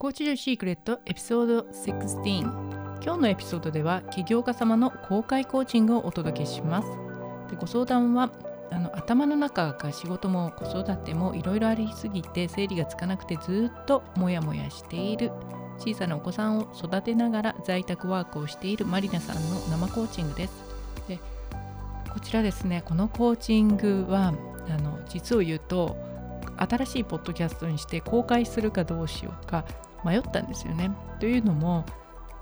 [0.00, 2.42] コーチジョシークレットエピソード16
[3.02, 6.88] 今日のエピソードでは起業家様の公開コーチングをお届けします
[7.50, 8.30] でご相談は
[8.70, 15.32] あの頭の中が仕事も子育てもいろいろありすぎて整理がつかなくてずっとモヤモヤしている
[15.78, 20.52] 小さなお子さんを育てながら在宅ワークをしているマリナさんの生コーチングです
[21.08, 21.18] で
[22.08, 24.32] こちらですねこのコーチングは
[24.68, 25.96] あの実を言うと
[26.56, 29.64] 新しいポッドキャストにして公開するかどうしようか
[30.04, 30.90] 迷ったんですよね。
[31.20, 31.84] というのも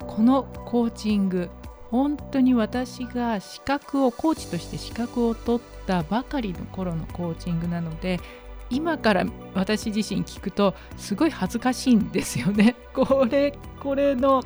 [0.01, 1.49] このコーチング
[1.91, 8.21] 本当に私が資格をコーチとして資格を取ったばかりの頃のコーチングなので
[8.69, 12.75] 今から私自身聞くとすごい恥ずかしいんですよね。
[12.93, 14.43] これこれの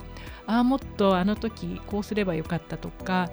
[0.47, 3.31] ああもっとあの時こうすればよかったとか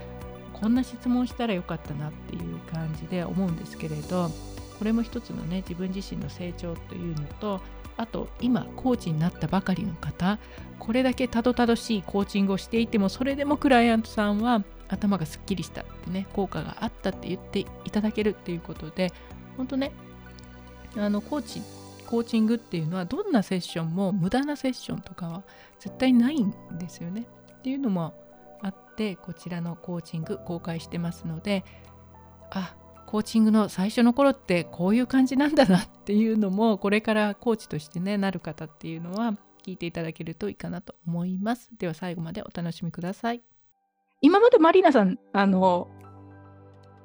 [0.54, 4.30] こんな質問したらよかったなっていう感じで思うんですけれど
[4.78, 7.62] これも一つのね自分自身の成長というのと
[7.98, 10.40] あと今コーチになったばかりの方
[10.80, 19.12] これだけたどたどしいコーチングをしていてもそれでもクライアントさんは頭がすっきりしたってね効果があったって言っていただけるっていうことで
[19.58, 19.92] 本当ね
[20.96, 21.62] あのコーチ
[22.06, 25.44] コーチングっていうのはどんなセッションも無駄なセッションとかは
[25.80, 27.28] 絶対ないんですよね。
[27.60, 28.14] っていうのも
[28.62, 31.66] あってこちらのコーチング公開してますので
[32.50, 32.76] あ
[33.08, 39.34] コーチングの最初の頃ってこういう感じなんだなっていうのもこれからコーチとしてねなる方っていうのは
[39.66, 41.70] 聞いていただけるといいかなと思います。
[41.80, 43.42] では最後までお楽しみください。
[44.22, 45.88] 今までマリナさんあの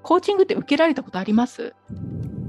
[0.03, 1.73] コーチングって受けられたことあります？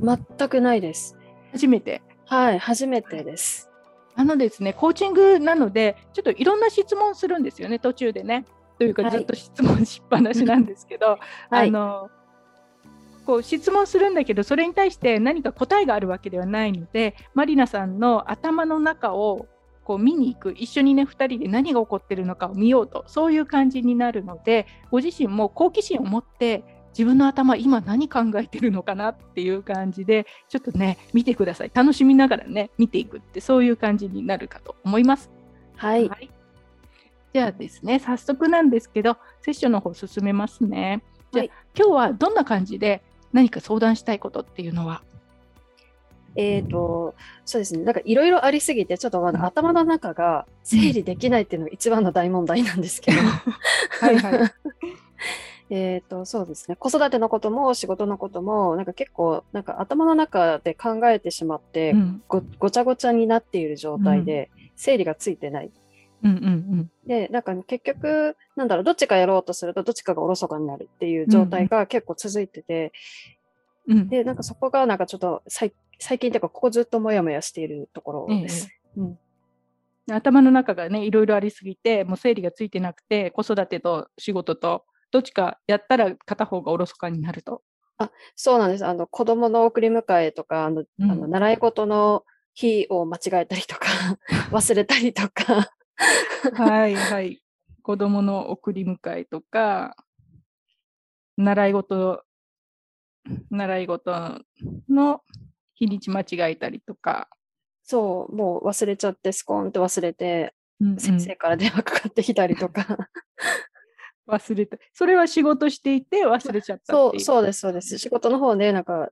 [0.02, 1.16] 全くないです。
[1.52, 2.02] 初めて？
[2.26, 3.70] はい初めてです。
[4.16, 8.46] あのですねコーチングなのでちょっといろんな質問するんですよね途中でね。
[8.80, 11.20] というかずっと質問しっぱなしなんですけど、
[11.52, 12.10] はい、あの
[13.26, 19.48] こう質問するんだけどそれに対して何か答えがあるわけではないのでマリナさんの頭の中を
[19.84, 35.32] こう見に行く一緒にね2人で何が起こってるのかを見ようとそういう感じになるのでご自身も好奇心を持って自分の頭今何考えてるのかなっていう感じでちょっとね見てください楽しみながらね見ていくってそういう感じになるかと思います。
[35.76, 36.30] はい、はい、
[37.34, 41.04] じゃあですね早速なんですけどセッションの方進めますね。
[41.32, 43.02] じゃあ、はい、今日はどんな感じで
[43.34, 45.04] 何か相談したいことっていうのは？
[46.36, 47.84] えっ、ー、と、そうですね。
[47.84, 53.18] なんかいろいろありすぎて、ちょっとまだ頭の中が整理できないっていうのが一番の大問題なんですけど。
[54.02, 54.54] はいはい。
[55.70, 56.76] えっと、そうですね。
[56.76, 61.96] 子育てのことも仕事のことも、なんか結構、なんか頭の中で考えてしまって、
[62.28, 65.72] ごごちゃごちゃになっている状態で、整理がついてない。
[66.24, 72.94] うんうんうん、で、なんか結局、なんだろう、どっちかやろうとすると、どっちかがおろそかになるっていう状態が結構続いてて、
[73.88, 78.70] うん、で、なんかそこがなんかちょっと最最近というか、ここずっともやもやしているところです。
[78.98, 79.20] えうん
[80.12, 87.62] 頭の中がねいろいろありすぎてもう整理がついてなくて子育てと仕事とどっちかやったら片方がおろそかになると。
[87.98, 88.86] あそうなんです。
[88.86, 93.88] あの子供の送り迎えとかあの、うん、あの習い事の日を間違えたりとか
[94.52, 95.72] 忘れたりとか
[96.56, 97.42] はいはい。
[97.82, 99.98] 子供の送り迎えとか
[101.38, 102.24] 習い事
[103.52, 104.42] 習い事
[104.90, 105.22] の
[105.76, 107.30] 日にち間違えたりとか。
[107.84, 113.10] そう、もう忘れちゃって、スコーンって忘れて、うんうん、先生から電話かかってきたりとか。
[114.28, 114.78] 忘れた。
[114.94, 117.98] それは仕事していて忘れちゃったそう、そうです、そうです。
[117.98, 119.10] 仕事の方で、なんか、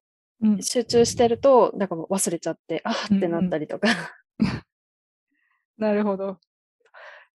[0.61, 3.89] 集中してると、なんかもう忘れちゃって、あってなったりとか。
[4.39, 4.53] うんうん、
[5.77, 6.39] なるほど。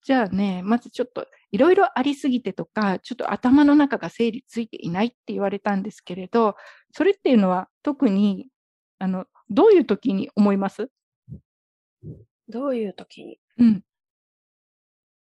[0.06, 6.55] じゃあね、まずちょっといろいろありすぎてとか、ちょっと頭の中が整理ついていないって言われたんですけれど、
[6.93, 8.47] それっていうのは特に
[9.00, 10.91] あの、どういう時に思います？
[12.49, 13.41] どういう時に？
[13.59, 13.83] うん。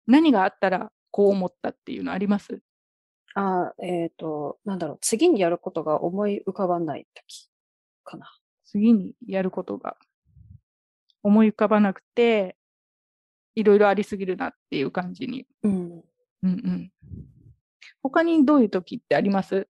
[0.05, 2.59] 何があったらこう思ったっていうのあります？
[3.35, 7.49] ああ、えっ、ー、と、なんだろう、次にやることが思い浮かばない時
[8.03, 8.29] かな。
[8.65, 9.95] 次にやることが
[11.23, 12.57] 思い浮かばなくて、
[13.57, 15.47] いろいろありすぎるなっていう感じに。
[15.63, 15.71] うん。
[15.71, 16.03] うん
[16.43, 16.91] うん。
[18.03, 19.67] 他にどういう時ってあります？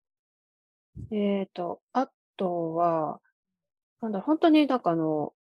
[1.09, 3.21] えっ、ー、と、あとは、
[4.01, 5.31] なんだ、本当になんかあの、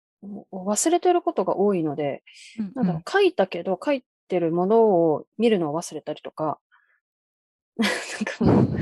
[0.53, 2.23] 忘れてることが多いので、
[2.61, 6.61] うんなんだろう、書いたけど、書いてるものを見るのを忘れたりとか、
[7.77, 7.91] なん
[8.25, 8.77] かも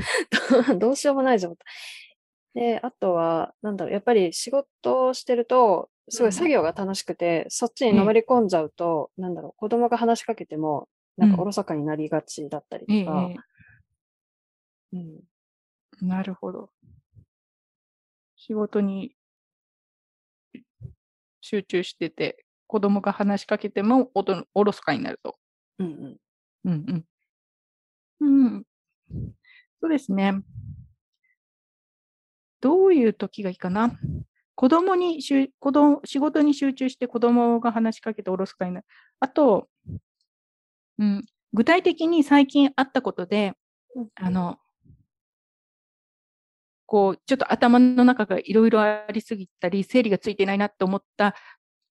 [0.75, 1.57] う、 どうしようもない状態。
[2.53, 10.87] で、あとは、なんだろう、やっぱり仕事をしてると、すごい作業が楽しくて、そっちにのめり込んじゃうと、なんだろう、子供が話しかけても、
[11.17, 13.29] なんかおろそかになりがちだったりとか。
[14.93, 15.21] うん。
[16.01, 16.69] なるほど。
[18.35, 19.15] 仕事に
[21.41, 25.37] 集中してて、子供が話しかけてもおとおろそかになると。
[25.79, 26.17] うんうん。
[26.65, 27.05] うん
[28.19, 28.45] うん。
[28.45, 28.63] うん。
[29.81, 30.41] そうですね。
[32.61, 33.91] どういう時がいいかな。
[34.55, 38.85] 子供にしゅ子供仕事に集中して子供が話しかけておろそかになる。
[39.19, 39.67] あと、
[40.99, 43.53] うん、具体的に最近あったことで、
[43.95, 44.59] うんあの、
[46.85, 51.35] こう、ちょっと頭の中がいろいろありすぎたり、整理がついてないなって思った、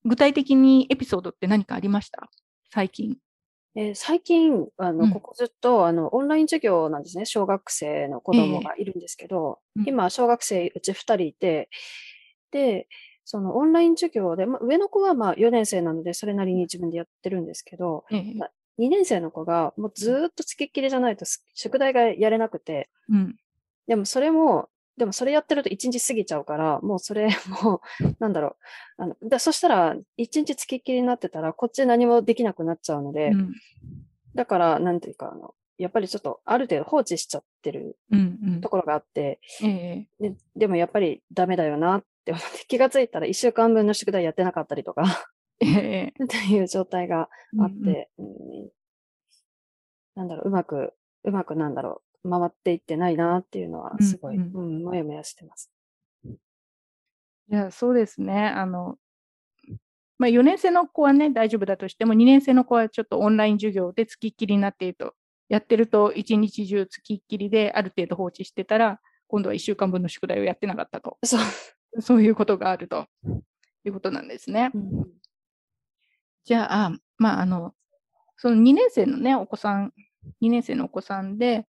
[0.05, 2.29] 具体的にエピソードって何かありました？
[2.73, 3.17] 最近。
[3.77, 7.25] えー最近、あの、うんここずっと、あの、オンライン授業なんですね。
[7.25, 11.69] 小学生の子供がいるんですけど、ええうん今、小学生うち2人いて、で、
[13.25, 18.49] そのオンライン授業で、まあ、上の子はまあ4年生なので、それなりに自分でやってるんですけど、ええま
[18.79, 23.37] 2年生の子がもうずーっとつきっきりじゃないとす宿題がやれなくて、うん。
[23.87, 27.29] でもそれも、でもそれやってると1日過ぎちゃうから、もうそれ
[27.63, 27.81] も、
[28.19, 28.57] なんだろ
[28.99, 29.03] う。
[29.03, 33.55] あのだそしたら、1日つきっきりになってたら、こっち何もできなくなっちゃうので、うん。
[34.35, 38.39] だから、なんていうか、あの、やっぱりちょっとある程度放置しちゃってるうん。
[38.45, 45.05] うんところがあって、ええででもやっぱりダメだよなって思って、気がついたら1週間分の宿題やってなかったりとか、
[45.61, 47.29] えていう状態が
[47.59, 48.71] あって、うん
[50.15, 50.95] なんだろう、うまく、
[51.25, 55.73] うまくなんだろう、回っていってないなっていうのは、すごい、ううんん、もやもやしてます。
[57.51, 58.47] いや、そうですね。
[58.47, 58.97] あの、
[60.19, 65.15] まあ、4年生の子はね、大丈夫だとしても、2年生の子はちょっとオンライン授業でつきっきりになっていると、
[65.49, 71.41] やってると一日中つきっきりである程度放置してたら、今度は1週間分の宿題をやってなかったと、そう。
[72.01, 73.07] そういうことがあると
[73.85, 74.71] いうことなんですね。
[74.75, 75.07] うん
[76.45, 77.75] じゃあ、まあ、あの、
[78.37, 79.95] その2年生のね、お子さん、
[80.43, 81.67] 2年生のお子さんで、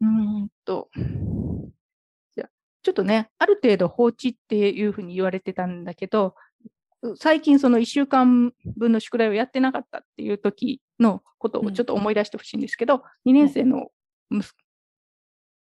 [0.00, 0.88] うーんと、
[2.34, 2.50] じゃあ
[2.82, 6.34] ちょっとね、ある程度放置っていうふうに言われてたんだけど、
[7.16, 13.90] 最近その1週間分の宿題をやってなかったっていう時のことをちょっと思い出してほしいんですけど、2年生の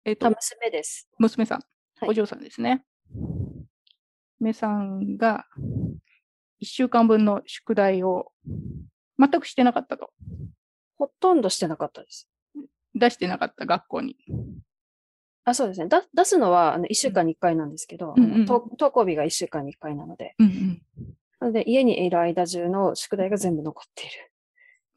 [0.07, 1.07] えっとあ、娘です。
[1.19, 1.59] 娘さん、
[2.01, 2.85] はいお嬢さんですね。
[4.41, 5.47] 娘さんが
[6.63, 8.33] 1週間分の宿題を
[9.19, 10.11] 全くしてなかったと。
[10.97, 12.29] ほとんどしてなかったです。
[12.95, 14.17] 出してなかった学校に。
[15.45, 15.89] あ、そうですね。
[15.89, 20.83] だ出すのはあの1週間に1回なんですけど、うんうん登登校日が1週間に1回なので、うん
[21.41, 24.33] なので家にいる間中の宿題が全部残っている。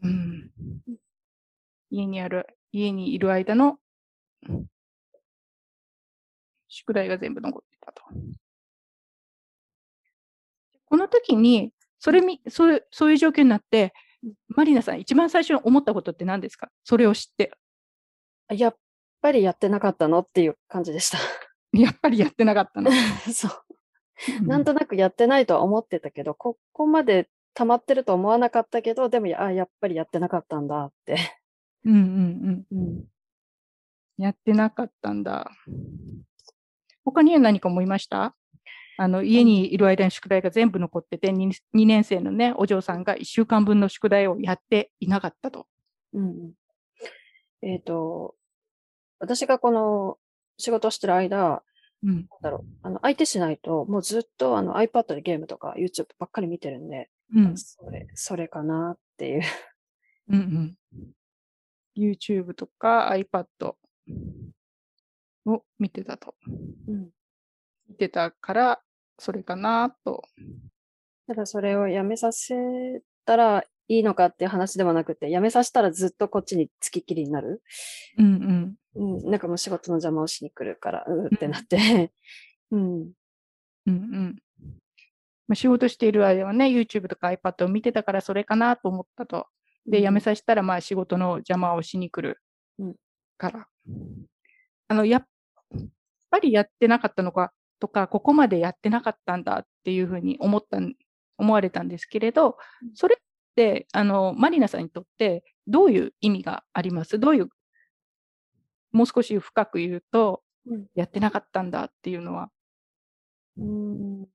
[0.04, 0.52] うん。
[0.88, 0.96] うん、
[1.92, 3.78] 家にある、家にいる間の
[6.68, 8.02] 宿題が全部残ってたと。
[10.92, 13.94] この時に、それみ、そういう、そういう状況になって、
[14.50, 16.70] マリナさん、一番最初に思ったことって何ですか？
[16.84, 17.54] それを知って。
[18.50, 18.76] あやっ
[19.22, 21.18] ぱりやってなかったのっていう感じでした。
[21.72, 22.92] やっぱりやってなかったの。
[23.34, 24.46] そう。
[24.46, 31.16] なんとなくやってないとは思ってたけど、ここまで溜まってると思わなかったけど、でもや、あやっぱりやってなかったんだって。
[31.86, 32.78] うんうんうん。
[32.80, 33.06] うん、
[34.18, 35.50] やってなかったんだ。
[37.06, 38.36] 他には何か思いました？
[39.02, 45.66] あの家にいる間に宿題が全部残ってて2、2年生のね、お嬢さんが1週間分の宿題をやっていなかったと。
[46.14, 46.54] うんうん。
[47.64, 48.36] えっ、と、
[49.18, 50.20] 私がこの
[50.60, 51.64] 仕事をしてる間、
[52.04, 57.58] うんだろう、あの、相手しないと、もうずっとあの iPad でゲームとか YouTube ばっかり見てるんで、うん。
[57.58, 59.42] それ、それかなっていう。
[60.30, 61.14] うんうん。
[61.98, 63.46] YouTube とか iPad
[65.48, 66.36] を見てたと。
[66.88, 67.10] うん。
[67.90, 68.82] 見てたから、
[69.22, 70.24] それかなと。
[71.28, 72.56] ただそれをやめさせ
[73.24, 77.62] たらいいのかっていう話ではなくて、やめさせたらずっとこっちにつきっきりになる？
[78.18, 79.20] うんうん。
[79.22, 82.12] うん、なんかもう仕事の邪魔をしに来るから、うーってなって。
[82.72, 83.02] うん。
[83.02, 83.12] うん
[83.88, 84.36] うん。
[85.48, 89.48] まあ、仕事している間はね、YouTube とか iPad を見てたからそれかなと思ったと。
[89.86, 92.40] で、辞めさせたら、まあ仕事の邪魔をしに来る
[92.80, 92.96] うん
[93.38, 93.68] から。
[94.88, 95.28] あの、やっ
[96.32, 100.94] ぱりやってなかったのかとか、ここまでやってなかったんだっていうふうに思ったん、
[101.38, 102.58] 思われたんですけれど、
[102.94, 103.24] それっ
[103.56, 107.20] て、あの、マリナさんにとってどういう意味があります？
[107.20, 107.50] どういう、
[108.92, 112.52] もう少し深く言うと、うんやってなかったんだっていうのは。
[113.58, 114.28] うん。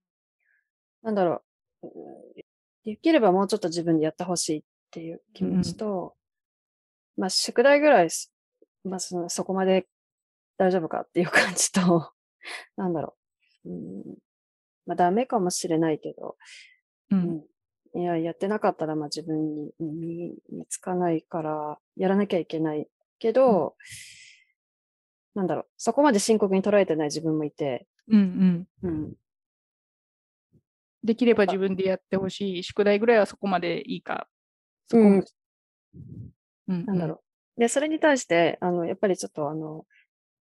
[1.02, 1.42] なんだろ
[1.82, 1.86] う。
[1.86, 1.92] うん
[2.86, 4.62] できればもうちょっと自分でやってほしいっ
[4.92, 6.14] ていう気持ちと、
[7.16, 8.32] まあ、宿題ぐらいす、
[8.84, 9.88] まあその、そこまで
[10.56, 12.12] 大丈夫かっていう感じと、
[12.76, 13.16] なんだろ
[13.66, 13.70] う。
[13.70, 13.72] う
[14.12, 14.18] ん、
[14.86, 16.36] まあ、ダメかもしれないけど、
[17.10, 17.16] う。
[17.16, 17.22] うん
[17.96, 23.76] ん、いや、やってなかったら、まあ自分に身につかないから、やらなきゃいけないけど、
[25.34, 28.88] なんだろう、そこまで深刻に捉えてない自分もいて、うんうん。
[28.88, 29.12] うん、
[31.04, 32.62] できれば自分でやってほしい。
[32.62, 34.28] 宿題ぐらいはそこまでいいか。
[34.88, 35.24] そこうん
[36.68, 37.22] うんなんだろ
[37.56, 37.60] う。
[37.60, 39.86] で、それに対して、あの、やっぱりちょっとあの、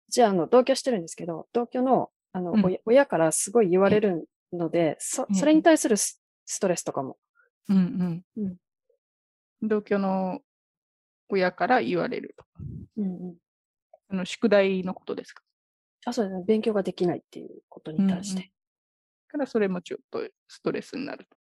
[0.10, 7.18] うちあの、同居してるんですけど、同居の、あの、うん親親からすごい言われるので、そうんそれに対するスストレスとかも。
[7.70, 7.80] うんう
[8.40, 8.58] んうん
[9.62, 10.40] 同居の
[11.30, 12.46] 親から言われると。
[12.98, 13.36] うんうん。
[14.10, 15.42] あの宿題のことですか？
[16.06, 16.44] あ、そうですね。
[16.48, 18.42] 勉強ができないっていうことに対して。
[18.44, 18.48] だ
[19.30, 21.36] からそれもちょっとストレスになると。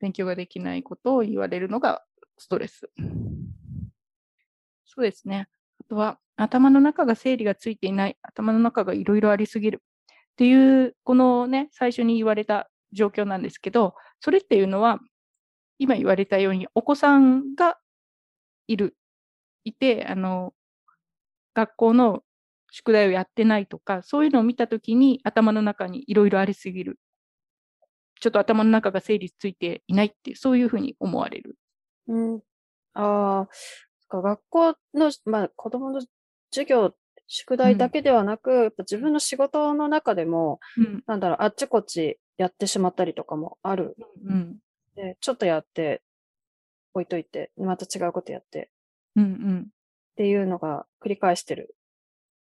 [0.00, 2.02] 勉強ができないことを言われるのが
[2.38, 2.90] ストレス。
[4.84, 5.48] そうですね。
[5.80, 9.82] あとは頭の中が整理がついていない、頭の中がいろいろありすぎる
[10.32, 14.98] っていう、このね、最初に言われた状況なんですけど、それっていうのは、
[15.78, 17.78] 今言われたようにお子さんが
[18.68, 18.96] いる、
[19.64, 20.54] いて、あの、
[21.54, 22.22] 学校の
[22.70, 26.98] 宿題をやってないとか、そういうのを見たときに頭の中にいろいろありすぎる。
[28.20, 31.56] ちょっと頭の中が整理ついていないって、そういうふうに思われる。
[32.08, 32.40] うん。
[32.94, 33.48] あ
[34.10, 36.02] あ、学校の、まあ、子供の
[36.52, 36.94] 授業、
[37.32, 41.04] 宿題だけではなく、やっぱ自分の仕事の中でも、うん。
[41.06, 43.96] なんだろう、あっちこっちやってしまったりとかもある。
[44.26, 44.58] うん。
[44.96, 46.02] で、ちょっとやって、
[46.92, 48.68] 置いといて、また違うことやって、
[49.14, 49.24] うん。
[49.24, 49.60] うん。
[49.60, 51.76] っていうのが繰り返してる。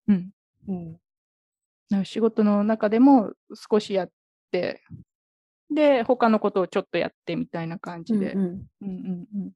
[0.09, 0.30] うん。
[0.68, 2.04] うん。
[2.07, 3.35] 仕事の中でも
[3.71, 4.11] 少しやっ
[4.50, 4.83] て、
[5.71, 8.33] で、他のことをちょっとやってみたいな感じで。
[8.33, 9.52] うんうんうんうんうん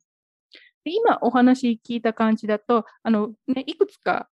[0.84, 4.28] で今お話聞いた感じだと、あのね、いくつか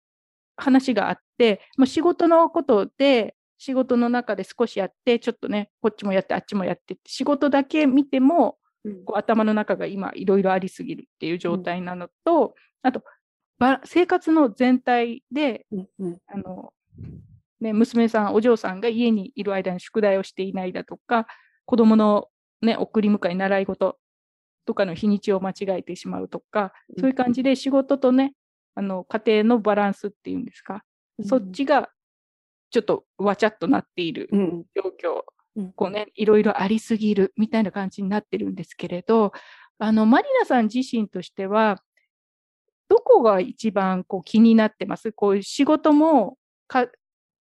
[0.57, 9.05] 話があって、まあ、仕事のことで、仕事の中で少しやって、ちょっとね、こっちもやって、あっちもやってって、仕事だけ見ても、うん。
[9.05, 13.03] こう頭の中が今いろいろありすぎるっていう状態なのと、あと
[13.59, 16.17] ば生活の全体でうんうん。
[16.27, 16.73] あの、
[17.59, 21.27] ね、娘さん、お嬢さんが家にいる間に宿題をしていないだとか、
[21.65, 22.27] 子供の、
[22.61, 23.97] ね、送り迎え、習い事
[24.65, 28.33] とかの日にちを間違えてしまうとか、そういう感じで仕事とね、
[28.77, 30.83] あの家庭のバランスっていうんですか、
[31.25, 31.89] そっちが
[32.69, 34.63] ちょっとわちゃっとなっているうん。
[34.75, 35.21] 状況、
[35.55, 35.71] うん。
[35.73, 39.31] こうね、いろいろありすぎるみたいな感じになってるんですけれど、
[39.79, 41.81] あのマリナさん自身としては、
[42.87, 45.11] どこが一番こう気になってます？
[45.11, 46.87] こういう仕事もか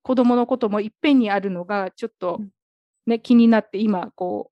[0.03, 2.49] 子供のこともいっぺんにあるのがちょっとうん。
[3.07, 4.53] ね、気になって今こう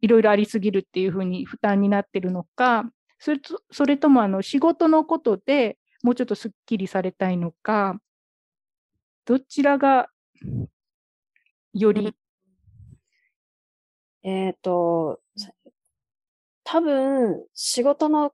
[0.00, 7.98] いろいろありすぎるっていうふうに負担になってるのかそれとそれともあの仕事のことでもうちょっとすっきりされたいのか
[9.24, 10.08] どちらが
[11.72, 12.14] より、
[14.22, 15.20] えっと、
[16.62, 18.32] 多分、仕事の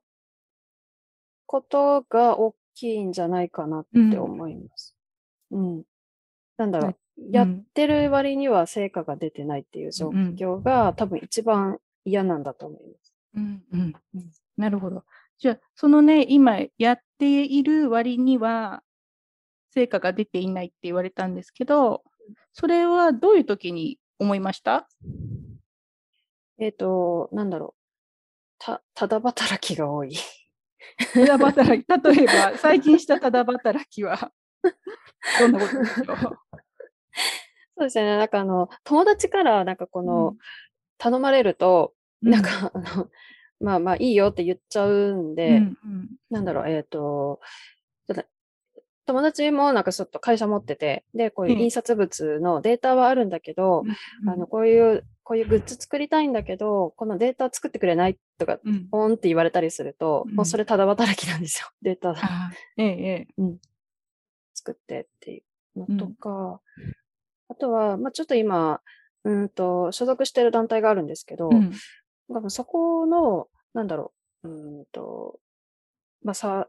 [1.47, 4.95] ことが大きいんじゃないかなって思います。
[5.49, 5.83] うん。
[6.57, 6.95] なんだろう、
[7.31, 13.13] やってる割には成果が出てないっていう状況が、多分一番嫌なんだと思います。
[13.35, 15.03] うんうんうんなるほど。
[15.39, 18.83] じゃあ、そのね、今やっている割には、
[19.73, 22.03] 成果が出ていないって言われたんですけど、
[22.53, 24.87] それはどういう時に思いました？
[26.59, 27.81] えっ、と、なんだろう。
[28.59, 30.15] た、ただ働きが多い。
[31.13, 34.31] ただ働き、例えば、最近したただ働きは、
[35.39, 36.39] どんなことでしょう？
[37.77, 38.17] そうですね。
[38.17, 40.37] なんかあの、友達からなんかこの、うん
[40.99, 43.09] 頼まれると、うんなんかあの、
[43.61, 46.09] まあまあいいよって言っちゃうんで、うんうん。
[46.29, 47.39] なんだろう、えっ、と、
[48.07, 48.25] ただ
[49.05, 53.83] 友達もなんかちょっと会社持ってて、で、こういうええ印刷物のデータはあるんだけど、
[54.27, 58.87] あの、こういう、こういうグッズ作りたいんだけど、このデータ作ってくれないとか、うん。
[58.89, 60.35] ポンって言われたりすると、うん。
[60.35, 61.69] もうそれただ働きなんですよ。
[61.81, 62.11] データ。
[62.11, 63.43] あええええ。
[64.53, 65.43] 作ってってい
[65.75, 66.61] うのとか、
[67.49, 68.81] あとは、まあちょっと今、
[69.23, 71.49] うんと、所属してる団体があるんですけど、
[72.47, 74.13] そこの、なんだろ
[74.43, 75.39] う、うーんと、
[76.23, 76.67] まあさ、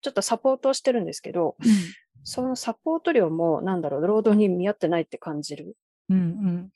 [0.00, 1.56] ちょっとサポートをしてるんですけど、
[2.24, 5.76] そのサポート量も、なんだろう、労働に見合ってないって感じる
[6.08, 6.72] うんうん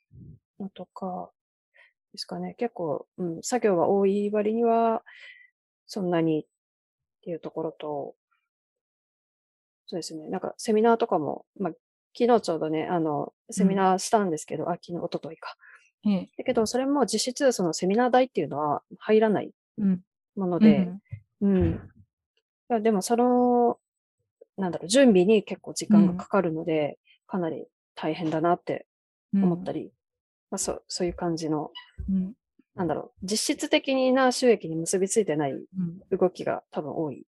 [0.58, 1.30] のとか、
[2.12, 2.54] ですかね。
[2.58, 5.02] 結構、うん、作業が多い割には、
[5.86, 6.46] そんなにっ
[7.22, 8.14] ていうところと、
[9.86, 10.28] そうですね。
[10.28, 11.72] なんかセミナーとかも、まあ、
[12.18, 15.56] 昨日ちょうどね、あの、セミナーしたんですけど、あ、昨日、一昨日か。
[16.06, 20.00] ええだけど、それも実質、そのセミナー代っていうのは入らないうん
[20.36, 20.88] もので、
[21.40, 21.80] うん
[22.70, 22.82] うん。
[22.82, 23.78] でも、その、
[24.56, 28.86] なんだろう、準備に結構時間がかかるので、かなり大変だなって
[29.34, 29.92] 思ったり、
[30.50, 31.70] まあ、そう、そういう感じの、
[32.08, 32.34] うん
[32.74, 37.26] なんだろう、実質的な収益に結びついてないうん動きが多分多い。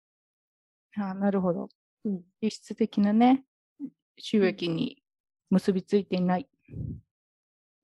[0.98, 1.70] あなるほど。
[2.04, 2.22] うん。
[2.42, 3.46] 実質的なね、
[4.18, 5.02] 収益に
[5.50, 6.50] 結びついていない。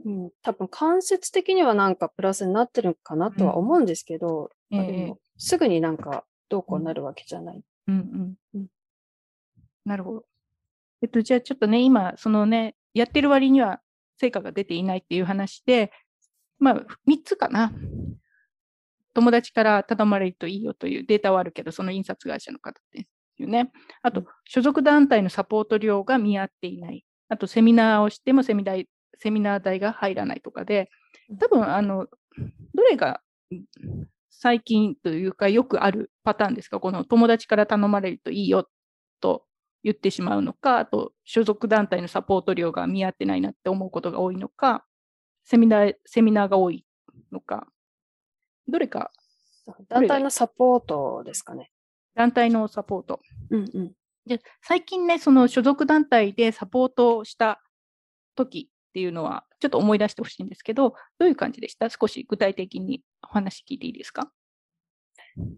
[0.05, 7.61] うん、多分間接的にはなんかプラスになってるかなとは思うんですけど、うん、でもすぐになんかどうこうなるわけじゃない。
[7.87, 8.67] うんうんうん、
[9.85, 10.25] なるほど。
[11.01, 13.81] えっと、じゃあちょっとね、今、そのね、やってる割には
[14.17, 15.91] 成果が出ていないっていう話で、
[16.59, 16.75] まあ、
[17.07, 17.73] 3つかな。
[19.13, 23.05] 友達から頼まれるといいよというデータはあるけど、その印刷会社の方で
[23.35, 23.71] すよね。
[24.01, 27.05] あと、所属団体のサポート料が見合っていない。
[27.29, 28.87] あと、セミナーをしてもセミ代
[29.23, 30.89] セミナー代が入らないとかで、
[31.39, 32.07] 多分、あの、
[32.75, 33.21] どれが
[34.29, 36.81] 最近というかよくあるパターンですか？
[36.81, 38.67] この友達から頼まれるといいよ
[39.21, 39.45] と
[39.83, 44.83] 言ってしまうのか、あと所属団体のサポート料が見合ってないなって思うことが多いのか、
[45.45, 46.85] セミナーセミナーが多い
[47.31, 47.67] のか、
[48.67, 49.11] どれか。
[49.87, 51.71] 団体のサポートですかね。
[52.15, 53.21] 団体のサポート。
[53.49, 53.91] うんうん、
[54.25, 57.61] で最近ね、その所属団体でサポートをした
[58.35, 61.89] 時っていうのは、ちょっと思い出してほしいんですけど、どういう感じでした？
[61.89, 64.31] 少し具体的にお話聞いていいですか？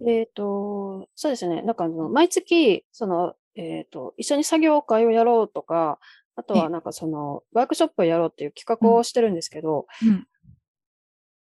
[0.08, 1.62] えっ、ー、と、そうですね。
[1.62, 6.00] なんかあの、毎月、その、えっ、ー、と、一緒に作業会をやろうとか、
[6.38, 10.26] あとはなんかその、ワークショップをやろうっていう企画をしてるんですけど、うん、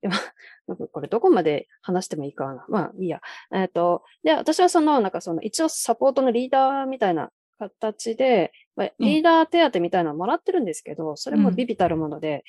[0.02, 0.14] でも、
[0.68, 2.66] なんかこれどこまで話してもいいかな。
[2.68, 3.22] まあいいや。
[3.54, 12.44] えっ、ー、と、で、私はその、なんかその、一応サポートのリーダーみたいな形で、まあ、リーダー手当みたいなのもらってるんですけど、それもビビたるもので、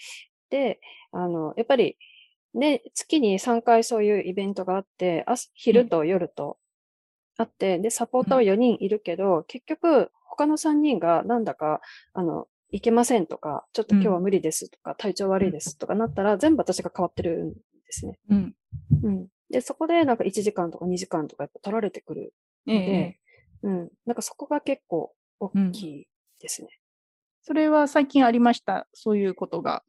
[0.50, 0.80] で、
[1.12, 1.96] あの、やっぱり、
[2.54, 6.58] ね、月に3回そういうイベントがあって、朝、昼と夜と
[7.36, 11.80] あって、で、サポーターは4人いるけど、結局、他の3人がなんだか、
[12.12, 17.58] あの、いけませんとか、ちょっと今日は無理ですとか、体調悪いですとかなったら、全部私が変わってるんで
[17.90, 18.18] すね。
[18.30, 18.54] うん。
[19.02, 19.28] うん。
[19.50, 22.34] で、そこでなんか1時間とか2時間とかやっぱ取られてくる
[22.66, 23.18] ので、ええ、
[23.62, 23.88] うん。
[24.06, 26.08] なんかそこが結構大きい
[26.40, 26.68] ですね。
[27.42, 29.82] それは最近ありました、そういうことが。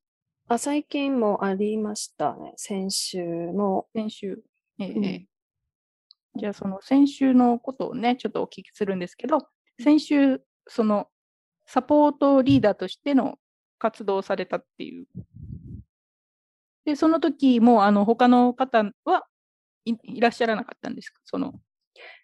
[0.48, 2.54] あ最近もありましたね。
[2.58, 3.88] 先週も。
[3.94, 4.44] 先週。
[4.80, 5.28] ええ、うん、
[6.40, 9.48] じゃあ、その先週のことをね、ちょっとお聞きするんですけど、
[9.80, 11.08] 先週、その
[11.66, 13.38] サポートリーダーとしての
[13.78, 15.08] 活動をされたっていう。
[16.86, 19.26] で、その時も、あの、他の方は
[19.86, 21.22] いいらっしゃらなかったんですか？
[21.26, 21.54] その。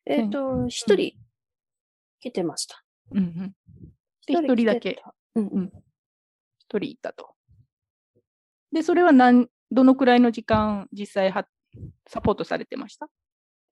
[0.05, 1.13] えっ、ー、と、一、人
[2.19, 2.83] 来てました。
[3.11, 3.55] うんうん。
[4.25, 5.01] で、一人だけ。
[5.35, 5.71] うんうん。
[6.59, 7.35] 一人いたと。
[8.71, 11.47] で、それは何、どのくらいの時間、実際は、
[12.07, 13.07] サポートされてました？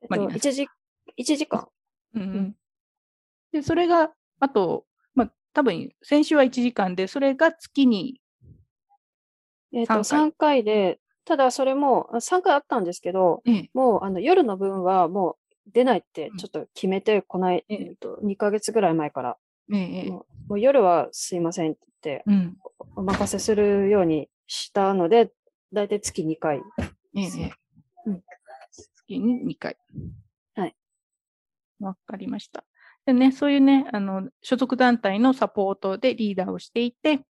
[0.01, 0.67] えっと、1時、
[1.17, 1.67] 1時間。
[2.15, 2.55] うんうん。
[3.51, 8.19] で、それが、あと、まあ、多分、先週は1時間で、それが月に
[9.71, 15.35] えっ、と、3回で、ただそれも3回あったんですけど、ええ、もうあの夜の分はもう
[15.67, 19.37] 出ないってちょっと決めて、こない、えっと、2ヶ月ぐらい前から、
[19.71, 22.23] ええ、もう夜はすいませんって言って、
[22.95, 25.31] お任せするようにしたので、
[25.71, 26.61] だいたい月2回。
[27.15, 27.51] ええ、
[28.05, 28.23] うん、
[28.71, 29.77] 月に2回。
[30.55, 30.75] はい。
[31.79, 32.63] わかりました。
[33.05, 37.21] でね、そういうね、あの、所属団体のサポートでリーダーをしていて、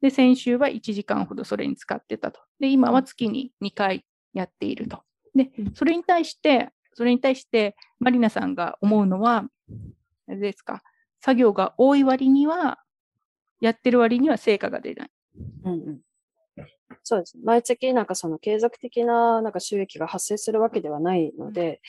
[0.00, 2.40] で、先週は1時間ほどそれに使ってたと。
[2.58, 5.02] で、今は月に2回やっていると。
[5.34, 9.44] で、それに対して、それに対して、マリナさんが思うのは、
[10.28, 10.82] あれですか、
[11.20, 12.78] 作業が多い割には、
[13.60, 15.10] やってる割には成果が出ない。
[15.64, 16.00] うんうん、
[17.02, 17.38] そうです。
[17.44, 21.80] 毎月なんかその継続的ななんか収益が発生するわけではないので、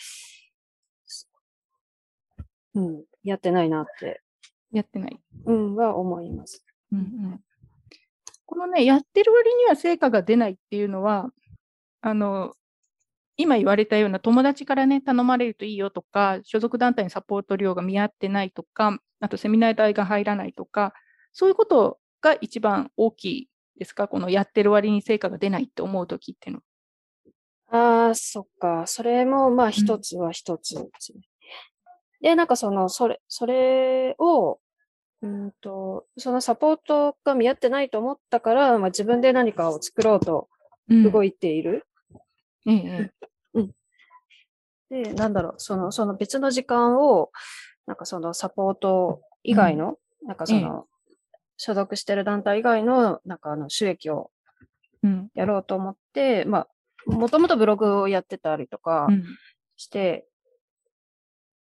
[2.74, 4.22] うん、やってないなって。
[4.72, 5.20] やってない。
[5.46, 6.64] うん、は思います。
[6.92, 7.42] うんうん。
[8.46, 11.32] このね、やってる割には成果が出ないっていうのは、
[12.02, 12.54] あの、
[13.42, 20.94] 今言われたような友達からね、頼まれるといいよとか、所属団体にサポート料が見合ってないとか、あとセミナー代が入らないとか、
[21.34, 24.08] そういうことが一番大きいですか？
[24.08, 26.62] このやってる割に成果が出ないって思うときっていうの
[27.74, 28.84] ああ、そっか。
[28.86, 31.22] それも、まあ、一つは一つですね。
[32.22, 34.60] うん、で、なんかその、それ、それを、
[35.22, 40.50] うんと、そのサポートが見合ってないと思ったから、まあ、自分で何かを作ろうと
[40.90, 41.88] 動いている。
[42.66, 42.74] うん。
[42.74, 43.12] うん。
[44.92, 47.32] で、なんだろう、その、その別の時間を、
[47.88, 50.86] なんかそのサポート以外の、うん、なんかその、
[51.56, 54.32] 所属してる団体以外の、なんかあの、収益を
[55.34, 56.68] やろうと思って、うん、ま
[57.08, 59.08] あ、もともとブログをやってたりとか
[59.78, 60.28] して、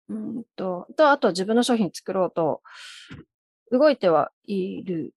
[0.09, 2.63] うん、うんと、と、あとは自分の商品作ろうと
[3.71, 5.13] 動いてはいる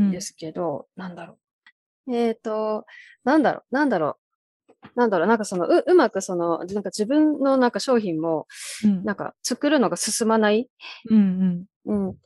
[0.00, 1.38] んですけど、うん、なんだろ
[2.06, 2.14] う。
[2.14, 2.84] えっ、ー、と、
[3.24, 4.27] なんだろう、なんだろう。
[4.98, 8.48] なんだろう、なんかその、う、うまくその、なんか自分のなんか商品も、
[9.04, 10.68] なんか作るのが進まない？
[11.10, 12.08] うんうん。
[12.08, 12.18] うん。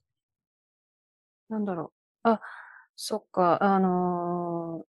[1.51, 1.93] なんだろ
[2.25, 2.29] う。
[2.29, 2.41] あ、
[2.97, 4.85] そっか、あの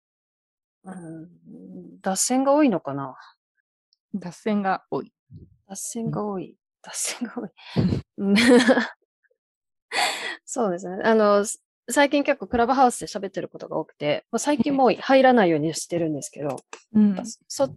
[0.85, 3.17] うん、脱線が多いのかな？
[4.15, 5.13] 脱線が多い。
[5.69, 6.57] 脱線が多い。
[6.83, 7.51] 脱線が多い。
[10.49, 11.03] そうですね。
[11.05, 11.45] あの、
[11.89, 16.57] 最近結構クラブハウスで喋ってることが多くて、まあ、最近もう入らないようにしてるんですけど、
[16.95, 17.17] うん、
[17.49, 17.69] そ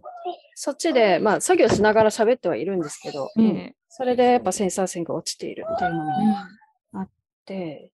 [0.54, 6.12] そっちで、まあ、作業しながら喋ってはいるんですけど、うん、それでやっぱセンサー線が落ちているっていうのも
[6.92, 7.08] あっ
[7.44, 7.90] て、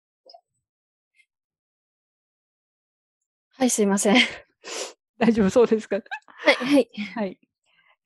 [3.57, 4.15] はい、すいません。
[5.17, 5.99] 大丈夫そうですか？
[6.27, 6.89] はい、はい。
[7.15, 7.39] はい。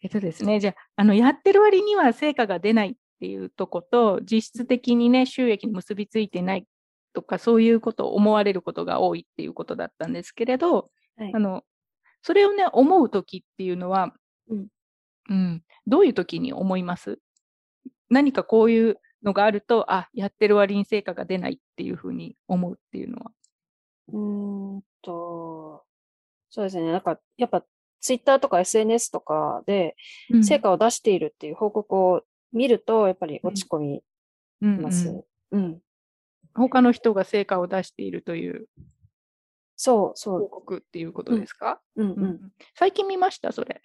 [0.02, 6.66] えっとですね、じゃあ、あの、やってる割には成果が出ないっていうとこと、実質的にね、収益に結びついてない
[7.14, 11.64] とか、そういうことを思われることが多いっていうことだったんですけれど、はい、あの、
[12.22, 14.14] それをね、思うときっていうのは、
[14.50, 14.68] うん、
[15.30, 17.20] うん、どういうときに思います？
[18.10, 23.32] 何かこういうのがあると、あ、やってる割に成果が出ないっていうふうに思うっていうのは。
[24.14, 25.84] うんと、
[26.50, 26.92] そうですね。
[26.92, 27.64] なんか、やっぱ、
[28.02, 29.96] ツイッターとか SNS とかで、
[30.44, 34.04] 成果を出しているっていう報告を見ると、やっぱり落ち込み
[34.60, 35.08] ます。
[35.08, 35.16] うん、
[35.52, 35.82] うん、うん。
[36.54, 38.68] 他の人が成果を出しているという。
[39.76, 40.40] そう、そう。
[40.42, 42.52] 報告っていうことですか、うん、うん、うん。
[42.76, 43.52] 最近見ました？
[43.52, 43.82] それ。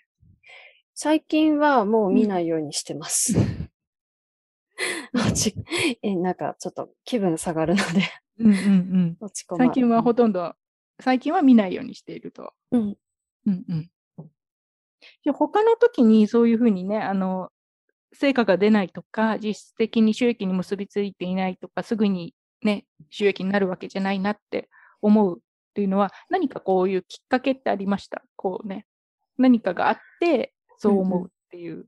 [0.94, 3.34] 最近はもう見ないようにしてます。
[6.02, 8.02] えなんかちょっと気分下がるので
[8.38, 9.16] うんうんうん。
[9.20, 10.54] 落ち込最近はほとんど、
[11.00, 12.52] 最近は見ないようにしていると。
[12.72, 12.96] うん。
[13.46, 13.90] うんうん。
[15.22, 17.50] じゃ他の時にそういうふうにね、あの、
[18.12, 24.68] 成果が出ないとか、実質的に収益に結びついていないとか、すぐにね、収益になるわけじゃないなって
[25.02, 25.42] 思うっ
[25.74, 28.22] ていうのは、何かこういうきっかけってありました？
[28.36, 28.86] こうね、
[29.38, 31.74] 何かがあって、そう思うっていう。
[31.74, 31.86] うんうん、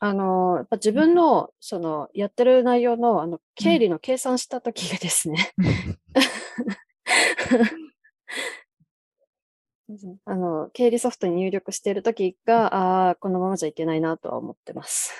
[0.00, 5.52] あの、やっぱ自分の、その、やってる内容の、あの、経理の計算したときがですね、
[10.24, 15.12] あの、経理ソフトに入力しているときが、ああ、このままじゃいけないなとは思ってます。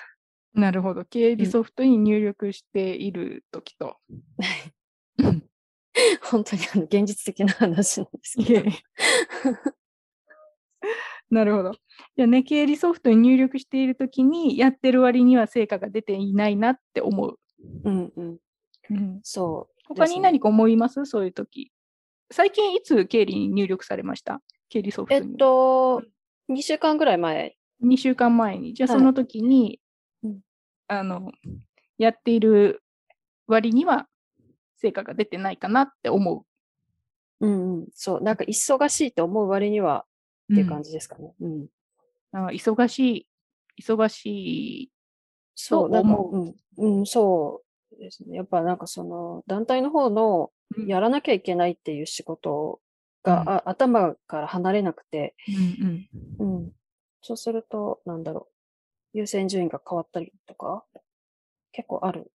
[0.54, 1.04] なるほど。
[1.04, 3.96] 経理ソフトに入力しているときと。
[6.22, 8.70] 本当にあの現実的な話なんですけど。
[11.30, 11.72] なるほど。
[12.16, 17.38] じゃあね、経理ソフトに入力しているときに、やってる割には成果が出ていないなって思う。
[17.84, 18.38] うんうん。
[18.90, 21.04] うん、そう、他に何か思います？
[21.06, 21.70] そういうとき。
[22.32, 24.42] 最近いつ経理に入力されました？
[24.68, 25.30] 経理ソフトに。
[25.30, 26.02] えっと、
[26.48, 27.56] 2週間ぐらい前。
[27.84, 28.74] 2週間前に。
[28.74, 29.80] じゃあその時に、
[30.22, 30.34] はい、
[30.88, 31.30] あの、
[31.98, 32.82] やっている
[33.46, 34.08] 割には
[34.80, 36.44] 成果が出てないかなって思
[37.40, 37.46] う。
[37.46, 38.22] うんうん、そう。
[38.22, 40.04] なんか忙しいって思う割には
[40.52, 41.32] っていう感じですかね。
[41.40, 41.66] うん。
[42.32, 43.26] あ忙し
[43.78, 44.92] い、忙しい
[45.54, 46.84] そう、思う。
[46.84, 47.62] うん、うん、そ
[47.92, 48.36] うですね。
[48.36, 50.50] やっぱなんかその団体の方の
[50.86, 52.80] やらなきゃいけないっていう仕事
[53.22, 56.08] が、うん、あ頭から離れなくて、うん
[56.40, 56.72] うん、うん。
[57.22, 58.48] そうすると、なんだろ
[59.14, 59.18] う。
[59.18, 60.84] 優先順位が変わったりとか、
[61.72, 62.30] 結構ある。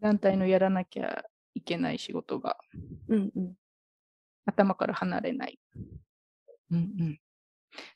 [0.00, 1.24] 団体のやらなきゃ
[1.54, 2.56] いけない仕事が、
[3.08, 3.54] うんうん、
[4.46, 5.58] 頭から離れない。
[6.70, 7.20] うんうん、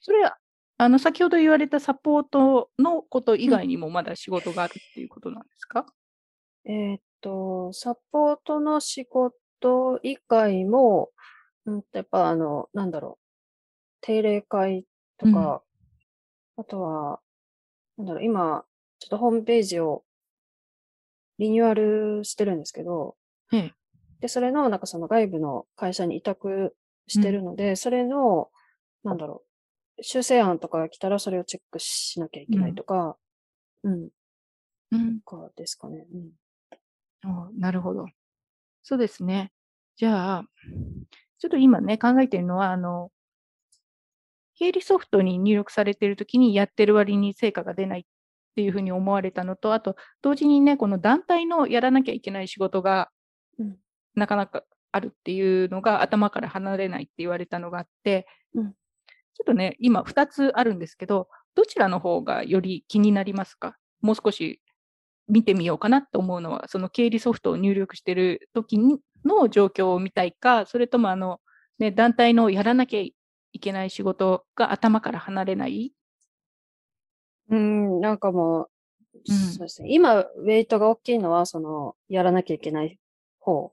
[0.01, 0.39] それは、
[0.77, 5.87] あの、先ほど言われたサポートのこと以外にもまだ仕事があるっていうことなんですか、
[6.65, 11.11] うん、えー、っと、サポートの仕事以外も、
[11.67, 13.25] うん、やっぱあの、なんだろう、
[14.01, 14.87] 定例会
[15.19, 15.63] とか、
[16.57, 17.21] うん、あとは、
[17.97, 18.65] なんだろう、今、
[19.01, 20.05] ちょっとホームページを
[21.39, 23.17] リニューアルしてるんですけど、
[23.53, 23.73] うん、
[24.21, 26.75] で、それの、なんかその外部の会社に委託
[27.07, 28.49] してるので、うん、それの、
[29.05, 29.45] なんだろ
[29.99, 33.17] う、修正案とかが来たらそれをチェックしなきゃいけないとか、
[33.85, 34.09] うん。
[34.93, 35.21] うん。
[35.25, 36.07] かですかね。
[37.25, 37.61] うん。
[37.61, 38.07] なるほど。
[38.83, 39.53] そうですね。
[39.97, 40.45] じゃあ、
[41.39, 43.11] ちょっと今ね、考えてるのは、あの、
[44.59, 48.05] 経理ソフトに入力されているときにやってる割に成果が出ないっ
[48.57, 53.11] ていうふうに思われたのと、あと、同時にね、この団体のやらなきゃいけない仕事が、
[54.19, 58.75] なかなかあるっていうのが頭から離れないって言われたのがあって、うん、ちょ
[59.43, 63.77] っとね、今2つあるんですけど、どちらの方がより気になりますか？
[64.01, 64.61] もう少し
[65.29, 68.79] 見てみようかなと思うのは、その経理ソフトを入力してる時
[69.25, 71.41] の状況を見たいか、それともあの、
[71.79, 73.15] ね、団体のやらなきゃい
[73.61, 75.93] けない仕事が頭から離れない？
[77.51, 78.69] うん、なんかも
[79.15, 79.89] う、うん、そうですね。
[79.91, 82.99] 今、ウェイトが大きいのは、その、やらなきゃいけない
[83.41, 83.73] 方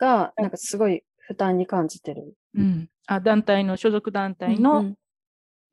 [0.00, 2.34] が、なんかすごい負担に感じてる。
[2.54, 2.88] うん。
[3.06, 4.94] あ、団体の、所属団体の、うんうん、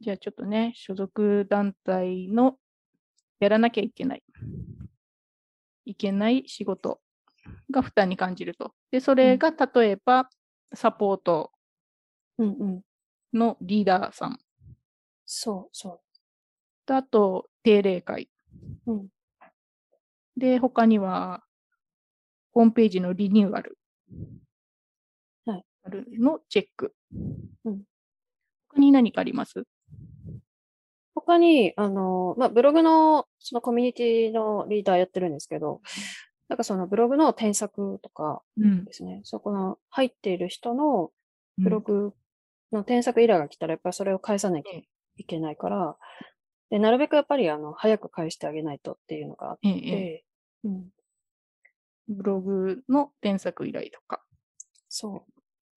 [0.01, 2.57] じゃあちょっとね、所属団体の
[3.39, 4.23] やらなきゃいけない。
[5.85, 6.99] いけない仕事
[7.71, 8.73] が負担に感じると。
[8.91, 10.29] で、それが例えば
[10.73, 11.51] サポート
[13.33, 14.39] のリーダーさん。
[15.25, 16.01] そうそ
[16.85, 18.29] とあと、定例会。
[18.85, 18.91] う。
[18.91, 19.07] うん。
[20.37, 21.43] で、他には、
[22.53, 23.76] ホームページのリニューアル。
[25.45, 25.65] はい。
[26.19, 26.93] のチェック。
[27.65, 27.83] うん。
[28.69, 29.65] 他に何かあります？
[31.15, 35.81] 他に、あの、まあ、ブログの、そのコミュニティのリーダーやってるんですけど、
[36.49, 38.85] なんかそのブログの添削とかうん。
[38.85, 41.11] ですね、そこの入っている人の
[41.57, 41.63] うん。
[41.65, 42.13] ブログ
[42.71, 44.87] の添削依頼が来たら、やっぱりそれを返さなきゃええ。
[45.17, 45.97] いけないから、
[46.69, 49.91] で、なるべくやっぱり、あの、早く返してあげないとっていうのがあっええええ。
[49.91, 50.25] て、
[50.65, 50.89] うん、
[52.07, 54.21] ブログの添削依頼とか。
[54.89, 55.25] そ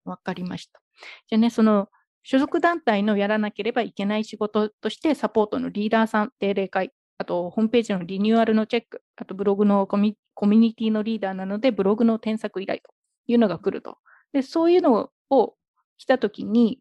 [0.05, 0.81] わかりました。
[1.29, 1.89] じゃあね、その
[2.23, 12.91] 所属団体のやらなければいけない仕事として、サポートのリーダーさん、定例会、あとホームページのリニューアルのチェック、あとブログのコミコミュニティのリーダーなので、ブログの添削依頼と
[13.27, 13.99] いうのが来ると。
[14.33, 15.55] で、そういうのを
[15.99, 16.81] 来たときに、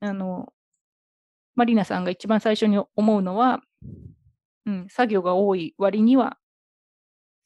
[0.00, 0.52] あの、
[1.54, 3.62] マリナさんが一番最初に思うのは、
[4.66, 6.38] うん、作業が多い割には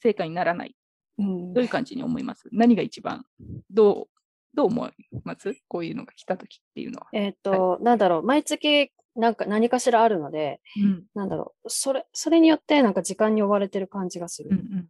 [0.00, 0.77] 成果にならない。
[1.18, 1.22] う。
[1.22, 1.52] うん。
[1.54, 2.48] どういう感じに思います？
[2.52, 3.24] 何が一番？
[3.70, 4.06] どう、
[4.54, 4.92] どう思い
[5.24, 5.54] ます？
[5.68, 7.08] こういうのが来たときっていうのは。
[7.12, 11.04] えっと、なんだろう、毎月、なんか何かしらあるので、うん。
[11.14, 14.50] なんだろう、それ、それによってなんか時間に追われてる感じがする。
[14.52, 14.88] うんうん、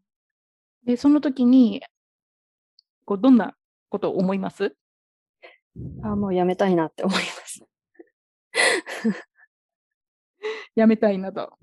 [0.84, 1.82] で、その時に、
[3.04, 3.56] こうどんな
[3.88, 4.76] ことを思います？
[6.02, 7.64] あ、もうやめたいなって思います。
[10.74, 11.54] やめたいなと。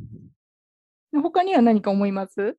[1.14, 2.58] で他には何か思います？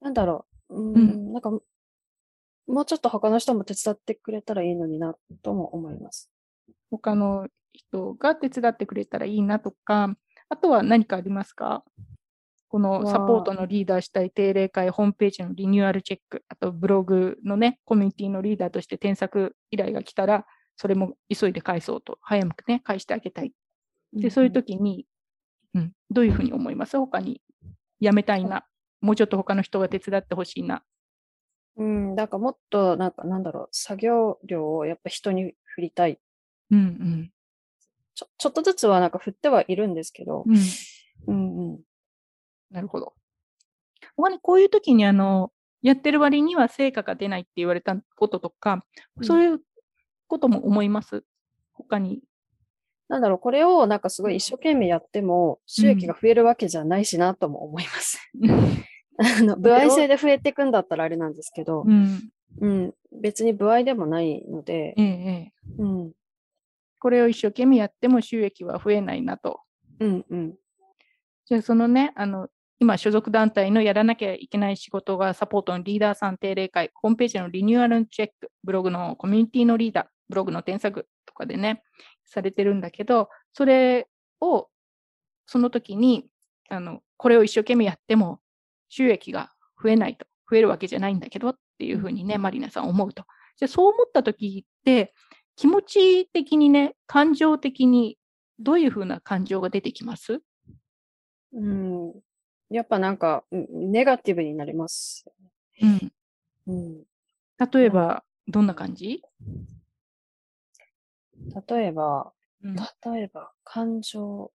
[0.00, 6.30] なんだろう、ん、なんか、もうちょっと他の人も手伝ってくれたらいいのにな、とも思います。
[6.90, 10.16] 他の人が手伝ってくれたらいいなとか、
[10.48, 11.84] あとは何かありますか？
[12.68, 20.46] このサポートのリーダーしたい定例会、ホームページのリニューアルチェック、あとブログのね、コミュニティのリーダーとして添削依頼が来たら、
[20.76, 23.52] それも急いで返そうと、早くね、返してあげたい。
[24.12, 25.06] で、そういう時に、
[25.74, 26.96] うん、どういうふうに思います？
[26.98, 27.42] 他に、
[28.00, 28.64] やめたいな、
[29.04, 30.82] もうちょっと他の人が手伝ってほしいな。
[31.76, 36.18] うん、なんかもっと、なんかなんだろう、作業量をやっぱ人に振りたい。
[36.70, 37.30] うんうん。
[38.14, 40.56] ちょ、ちょっとずつはなんか振ってはいるんですけど、うん、
[41.26, 41.80] うんうん。
[42.70, 43.12] なるほど。
[44.16, 48.84] 他にこういう時にあの、やってる割には成果が出ないって言われたこととか、
[49.18, 49.60] うんそういう
[50.28, 51.24] ことも思います？
[51.74, 52.22] 他に。
[53.08, 58.18] なんだろう、これをなんかすごい一生懸命やっても収益が増えるわけじゃないしなとも思います。
[59.18, 62.30] あの、歩合制で増えていくんだったらあれなんですけどう、ん。
[62.60, 65.52] うん、別に歩合でもないのでえ、えええ。
[65.78, 66.12] うん、
[66.98, 69.60] これを一生懸命やっても収益は増えないなと。
[70.00, 70.54] うん、うん。
[71.46, 72.48] じゃあそのね、あの、
[72.80, 81.82] 今所属団体のやらなきゃいけない仕事がサポートのリーダーさん定例会、ホームページのリニューアルのチェック、ブログのコミュニティのリーダー、ブログの添削とかでね、
[82.24, 84.08] されてるんだけど、それ
[84.40, 84.68] を
[85.46, 86.26] その時に、
[86.68, 88.40] あの、これを一生懸命やっても
[88.96, 89.50] 収益が
[89.82, 93.24] 増えないと、増えるわけじゃないんだけどっていうふうにね、マリナさん思うと。
[93.56, 95.12] じゃあそう思った時って、
[95.56, 98.18] 気持ち的にね、感情的に
[98.60, 100.42] どういうふうな感情が出てきます？
[101.52, 102.12] うん、
[102.70, 105.24] やっぱなんか、うんネガティブになります。
[105.82, 106.12] うん。
[106.68, 107.04] うん、
[107.72, 109.22] 例えば、どんな感じ、
[111.68, 114.52] 例えば、うん例えば、感情、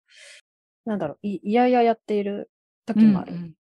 [0.83, 2.51] なんだろう、いいやいややっている
[2.85, 3.33] 時もある。
[3.33, 3.53] うんうん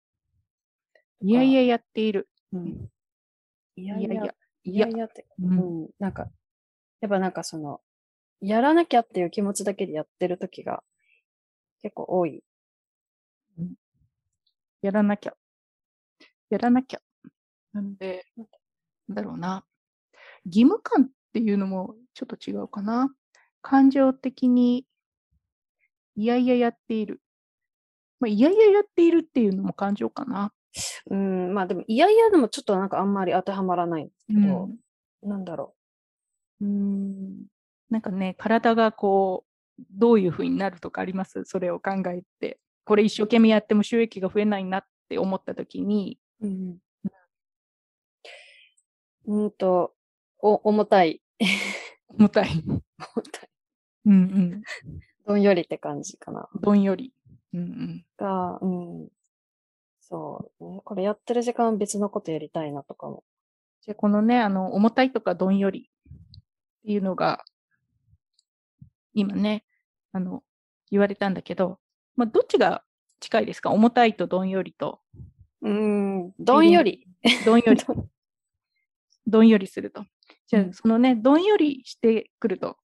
[1.24, 2.30] いやいややっている。
[2.52, 2.90] うん
[3.76, 4.10] いやいや
[4.66, 6.30] いやいや、って、ううんん、なんか、
[7.02, 7.82] やっぱなんかその、
[8.40, 10.84] やらなきゃっていう気持ちだけでやってる時が
[11.82, 12.44] 結構多い。
[14.82, 15.34] やらなきゃ。
[16.50, 17.02] やらなきゃ。
[17.72, 19.66] なんで、なんだろうな。
[20.46, 23.14] 義務感っていうのもちょっと違うかな。
[23.62, 24.86] 感情的に、
[26.16, 27.22] いやいややっている。
[28.20, 30.54] まあ、いやいややっているっていうのも感情かな。
[31.10, 34.78] うん、まあでも、いやいやでもちょっとなんかあんまり当てはまらないんですけど、うん
[35.30, 35.74] なんだろ
[36.62, 37.46] うーん
[37.90, 39.46] なんかね、体がこ
[39.80, 41.46] う、どういうふうになるとかあります？
[41.46, 42.60] それを考えて。
[42.86, 46.48] これ一生懸命やっても収益が増えないなって思ったときに、う。
[46.48, 46.78] うん。
[49.26, 49.94] うんと、
[50.40, 51.22] お、重たい。
[52.20, 52.50] 重たい。
[52.66, 52.82] 重
[53.32, 53.50] たい。
[54.06, 54.64] うんうん。
[55.28, 56.50] どんよりって感じかな。
[56.62, 57.14] どんより。
[57.54, 58.06] うんうん。
[58.18, 59.10] が、うん。
[60.10, 60.82] そう、ね。
[60.84, 63.24] これやってる時間別のことやりたいなとかも。
[63.82, 67.44] じゃあこのね、あの、重たいとかどんよりっていうのが、
[69.14, 69.64] 今ね、
[70.12, 70.44] あの、
[70.92, 71.80] 言われたんだけど、
[72.16, 72.84] まあ、どっちが
[73.20, 73.72] 近いですか？
[73.72, 75.00] 重たいとどんよりと。
[75.62, 77.08] うん、どんより。
[77.46, 77.82] どんより。
[79.26, 80.06] どんよりすると。
[80.48, 82.78] じゃあうん、そのね、どんよりしてくると、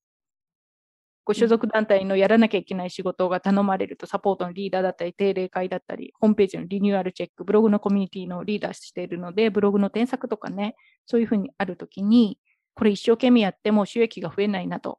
[1.29, 12.39] こう所属団体のやらなきゃいけない仕事が頼まれると、サポートのリーダーだったり、定例会だったり、ホームページのリニューアルチェック、ブログのコミュニティのリーダーしているので、ブログの添削とかね、そういうふうにあるときに、
[12.73, 14.97] これ一生懸命やっても収益が増えないなと、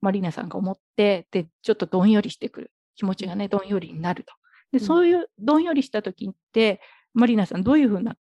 [0.00, 2.72] マリーナさんが思って、で、ちょっとどんよりしてくる。
[2.94, 4.32] 気持ちがね、どんよりになると。
[4.70, 6.80] で、そういうどんよりしたときって、
[7.14, 8.16] マリーナさん、どういうふうな、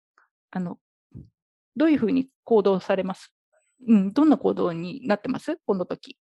[0.52, 0.78] あの、
[1.74, 3.32] どういうふうに行動されます？
[3.88, 5.58] うん、どんな行動になってます？
[5.66, 6.16] この時。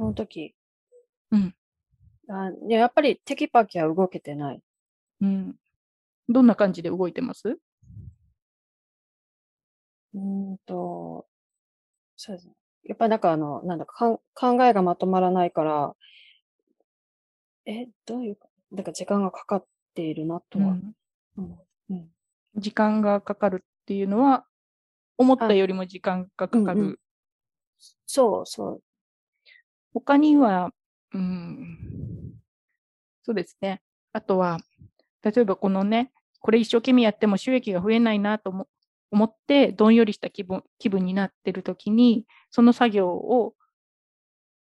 [0.00, 0.54] この時。
[1.30, 1.54] うん。
[2.30, 4.62] あやっぱりテキパキは動けてない。
[5.20, 5.56] うん。
[6.26, 7.58] どんな感じで動いてます？
[10.14, 11.26] うんと、
[12.16, 12.54] そうですね。
[12.84, 15.94] やっぱりなんかあの、なんだか考えがまとまらないから、
[17.66, 20.68] え、どういうか、なんか時間がかかっているなとは。
[20.68, 20.94] うん
[21.36, 21.58] うん
[21.90, 22.08] うん、
[22.56, 24.46] 時間がかかるっていうのは、
[25.18, 26.80] 思ったよりも時間がかかる。
[26.80, 26.98] うんうん、
[28.06, 28.82] そうそう。
[29.92, 30.72] 他には、
[31.12, 31.78] うん、
[33.22, 33.82] そうですね。
[34.12, 34.58] あとは、
[35.22, 38.66] 例えばこのね、これ一生懸命やっても収益が増えないなと
[39.10, 43.54] 思って、どんよりした気分気分になってる時に、その作業を、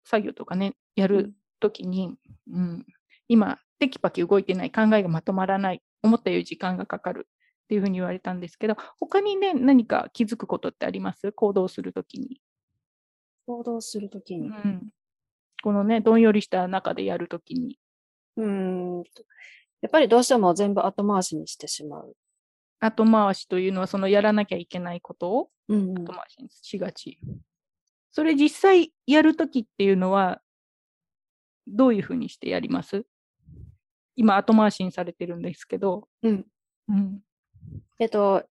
[0.05, 2.15] 作業とかね、やる時に、
[2.51, 2.85] うん、
[3.27, 7.27] 今、テキパキ動いてない、考えがまとまらない、思ったより時間がかかる
[7.63, 11.31] っていうふうに言われたんですけど、他にね、何か気づくことってあります？
[11.31, 12.41] 行動するときに。
[13.47, 14.49] 行動するときに。
[14.49, 14.89] うん。
[15.61, 17.79] このね、どんよりした中でやるときに。
[18.37, 19.03] うん。
[19.81, 22.15] やっぱりどうしても全部後回しにしてしまう。
[22.79, 27.19] 後回しというのは、そのやらなきゃいけないことを後回しにしがち。
[27.23, 27.39] うんうん、
[28.11, 30.41] それ実際やるときっていうのは、
[31.67, 33.05] どういうふうにしてやります？
[34.15, 36.07] 今、後回しにされてるんですけど。
[36.23, 36.45] うん。
[36.89, 37.21] うん、
[37.99, 38.43] えっと、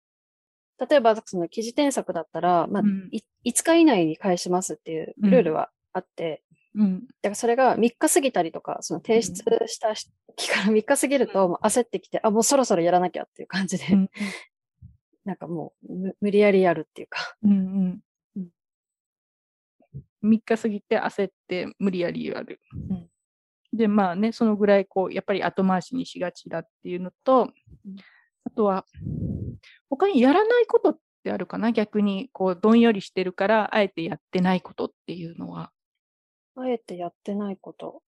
[0.88, 3.22] 例えばその記事添削だったら、まあ、うん、5
[3.62, 14.10] 日以内に返しますっていうルールはあって、うん、だからそれが3日過ぎたりとか、その提出した日から3日過ぎると、もう焦ってきて、あ、もうそろそろやらなきゃっていう感じで、うん、
[15.24, 17.36] なんかもう無理やりやるっていうか。
[17.42, 18.00] うんうん。
[18.36, 22.60] うん、3日過ぎて焦って無理やりやる。
[22.72, 23.10] うん、
[23.72, 27.52] で、まあね、そのぐらいこう、やっぱり後回しにしがちだっていうのと、
[28.44, 28.86] あとは、
[29.88, 31.72] 他にやらないことってあるかな？
[31.72, 35.72] 逆に、こう、どんよりしてるから、あえてやってないことっていうのは。
[36.60, 38.02] あえてやってないこと。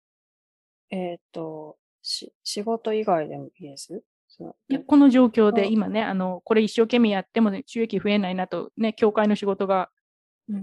[0.90, 4.02] えっ、ー、と、し、仕事以外でもいいです？
[4.68, 9.90] いやこの状況で今ね、あの、これ一生懸命やっても、ね、収益増えないなと、ね、協会の仕事が、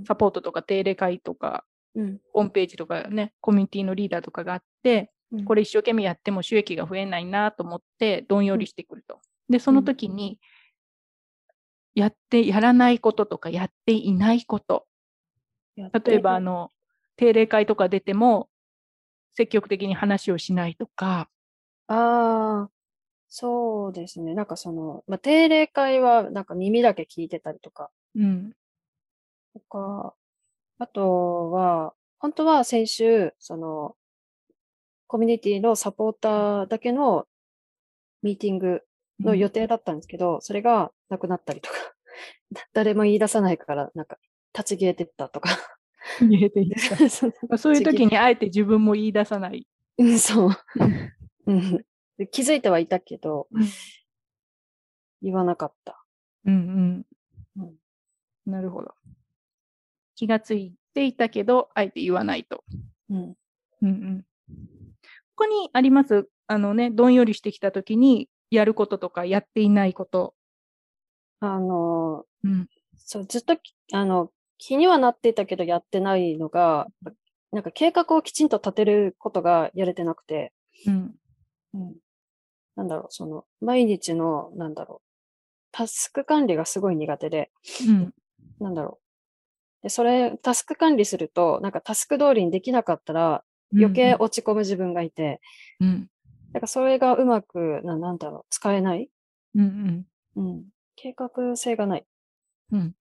[0.08, 9.22] サポートとか定例会とか、うん、ホームページとかね、コミュニティのリーダーとかがあって、うん、これ一生懸命やっても収益が増えないなと思って、どんよりしてくると。
[9.50, 10.40] で、その時に、
[11.94, 14.88] やって、やらないこととか、やっていないこと。
[15.76, 16.72] 例えば、あの、
[17.20, 18.50] 定例会とか出ても、
[19.34, 21.30] 積極的に話をしないとか。
[21.88, 22.72] ああ、
[23.28, 24.34] そうですね。
[24.34, 27.92] なんかその、まあ、定例会はなんか耳だけ聞いてたりとか。
[28.16, 28.54] うん。
[29.54, 30.16] とか、
[30.78, 33.98] あとは、本当は先週、その、
[35.08, 37.28] コミュニティのサポーターだけの
[38.22, 38.84] ミーティング
[39.20, 41.76] の予定だったんですけど、うん、それがなくなったりとか、
[42.72, 44.18] 誰も言い出さないから、なんか、
[44.58, 45.50] 立ち消えてったとか。
[46.20, 47.10] 消えていった。
[47.58, 49.68] そういう時にあえて自分も言い出さない。
[49.98, 50.50] うん、そう。
[51.48, 51.86] うん、
[52.32, 53.64] 気づいてはいたけど、うん、
[55.22, 56.04] 言わなかった。
[56.46, 57.06] うん
[57.58, 57.66] うん。
[57.66, 58.94] うん、なるほど。
[60.16, 62.64] 気がついていたけど、あえて言わないと。
[63.10, 63.18] うん。
[63.18, 63.36] うん
[63.82, 64.26] うん。
[65.36, 66.30] ここにあります？
[66.48, 70.34] あのね、どんよりしてきたときに、やることとかやっていないこと。
[71.40, 72.68] あの、うん、
[72.98, 73.56] そう、ずっと、
[73.94, 76.88] あの、気にはなっていたけどやってないのが、
[77.52, 80.54] なんか計画をきちんと立てることがやれてなくて、
[80.86, 81.16] うん。
[81.74, 81.96] うん、
[82.76, 85.08] なんだろう、その、毎日の、なんだろう、
[85.72, 87.52] タスク管理がすごい苦手で、
[87.88, 88.14] うん、
[88.60, 89.00] なんだろ
[89.82, 89.84] う。
[89.84, 95.42] で、それ、タスク管理すると、なんかタスク通りにできなかったら、余計落ち込む自分がいて、
[95.80, 96.10] うん、
[96.54, 99.10] だからそれがうまく、ななんだろう、使えない。
[99.56, 100.06] うん
[100.36, 100.48] うん。
[100.48, 100.66] うん。
[100.96, 102.06] 計画性がない。
[102.72, 102.96] うん。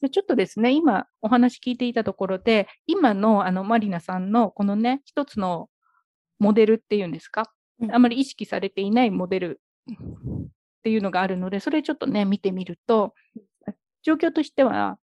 [0.00, 5.68] でちょっとですね、今お話聞いていたところで、今のあのマリナさんのこのね、一つの
[6.38, 9.94] モデルっていうんですか、うん、あまり意識されていないモデルっ
[10.82, 13.14] ていうのがあるので、それちょっとね、見てみると、
[14.02, 14.98] 状況としては、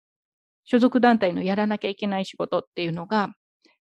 [0.64, 3.36] 所属団体のやらなきゃいけない仕事っていうのが、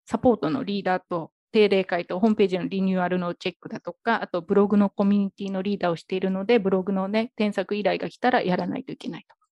[0.06, 9.43] サポートのリーダーと定例会とホームページのリニューアルのチェックだとか、あとブログのコミュニティのリーダーをしているので、ブログのね、添削依頼が来たらやらないといけないと。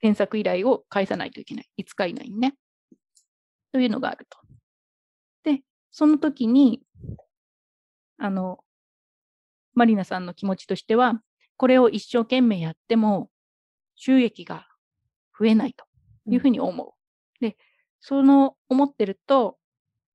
[0.00, 1.68] 添削依頼を返さないといけない。
[1.78, 2.54] 5日以内にね。
[3.72, 4.38] というのがあると。
[5.44, 6.82] で、その時に、
[8.18, 8.58] あの、
[9.74, 11.22] マリナさんの気持ちとしては、
[11.56, 13.30] これを一生懸命やっても
[13.96, 14.66] 収益が
[15.38, 15.84] 増えないと
[16.26, 16.88] いうふうに思う。
[17.40, 17.56] うん、で、
[18.00, 19.58] その思ってると、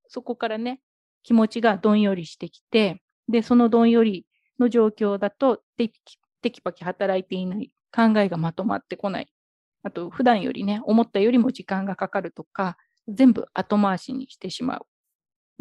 [0.07, 0.81] そこからね、
[1.23, 4.25] 気持ちがどんよりしてきて、で、そのどんより
[4.59, 9.32] の状況だとテキテキパキ働いていない、考えがまとまってこない。
[9.84, 12.77] あと、普段よりね、思ったよりも時間がかかるとか、
[13.07, 14.86] 全部後回しにしてしまう。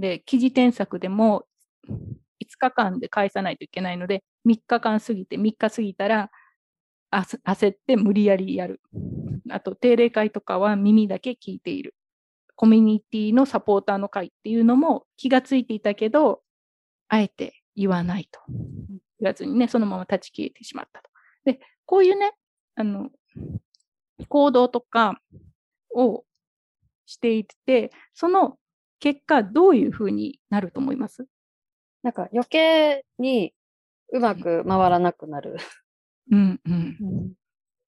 [0.01, 1.45] で、記事添削でも
[1.89, 6.31] 5日間で返さないといけないので、3日間過ぎて、3日過ぎたら、
[7.11, 8.81] 焦って無理やりやる。
[9.51, 11.95] あと、定例会とかは耳だけ聞いている。
[12.57, 16.43] コミュニティのサポーターの会っていうのも気がついていたけど、
[17.09, 18.41] あえて言わないと。
[19.21, 21.11] 言わずにね、そのまま断ち切れてしまったと。
[21.45, 22.33] で、こういうね、
[22.77, 23.11] あの、
[24.29, 25.21] 行動とか
[25.95, 26.25] を
[27.07, 28.59] していて、その
[29.01, 31.27] 結果、どういうふうになると思います？
[32.03, 33.53] なんか余計に
[34.13, 35.57] うまく回らなくなる。
[36.31, 36.97] うんうん。
[37.01, 37.33] うん、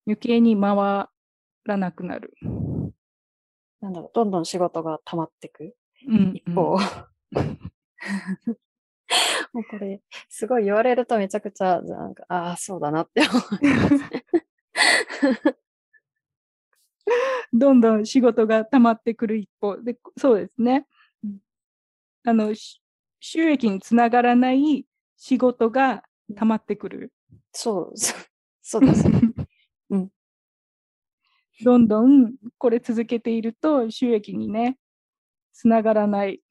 [0.07, 0.75] 余計に回
[1.65, 2.33] らなくなる。
[3.81, 5.75] なんだろう、どんどん仕事が溜まっていく。
[6.07, 6.77] うん、一方。
[9.53, 13.29] もうこれ、すごい言われるとめちゃくちゃ、なんか、ああ、そうだなって思
[13.61, 14.25] いますね。
[17.53, 20.87] どんどん仕事が溜まってくる一方で、そうですね。
[22.23, 22.53] あの、
[23.19, 24.85] 収益につながらない
[25.17, 26.03] 仕事が
[26.35, 27.13] 溜まってくる。
[27.51, 27.93] そう、
[28.61, 29.05] そうです。
[29.89, 30.09] うん。
[31.63, 34.77] どんどんこれ続けていると収益にね、
[35.53, 36.41] つながらない、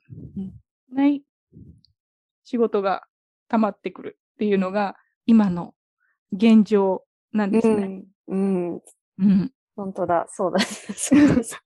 [0.89, 1.23] ない
[2.45, 3.05] 仕事が
[3.49, 4.97] 溜まってくるっていうのが
[5.27, 5.75] 今の
[6.33, 8.05] 現状なんですね。
[8.29, 8.73] うん。
[8.75, 8.83] うん。
[9.19, 10.61] うん、本当だ、そうだ。
[10.61, 11.61] そうです。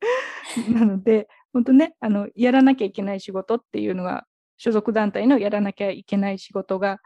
[0.72, 4.26] なので、本当ね、あの、やらなきゃいけない仕事っていうのは、
[4.56, 7.00] 所属団体のやらなきゃいけない仕事が、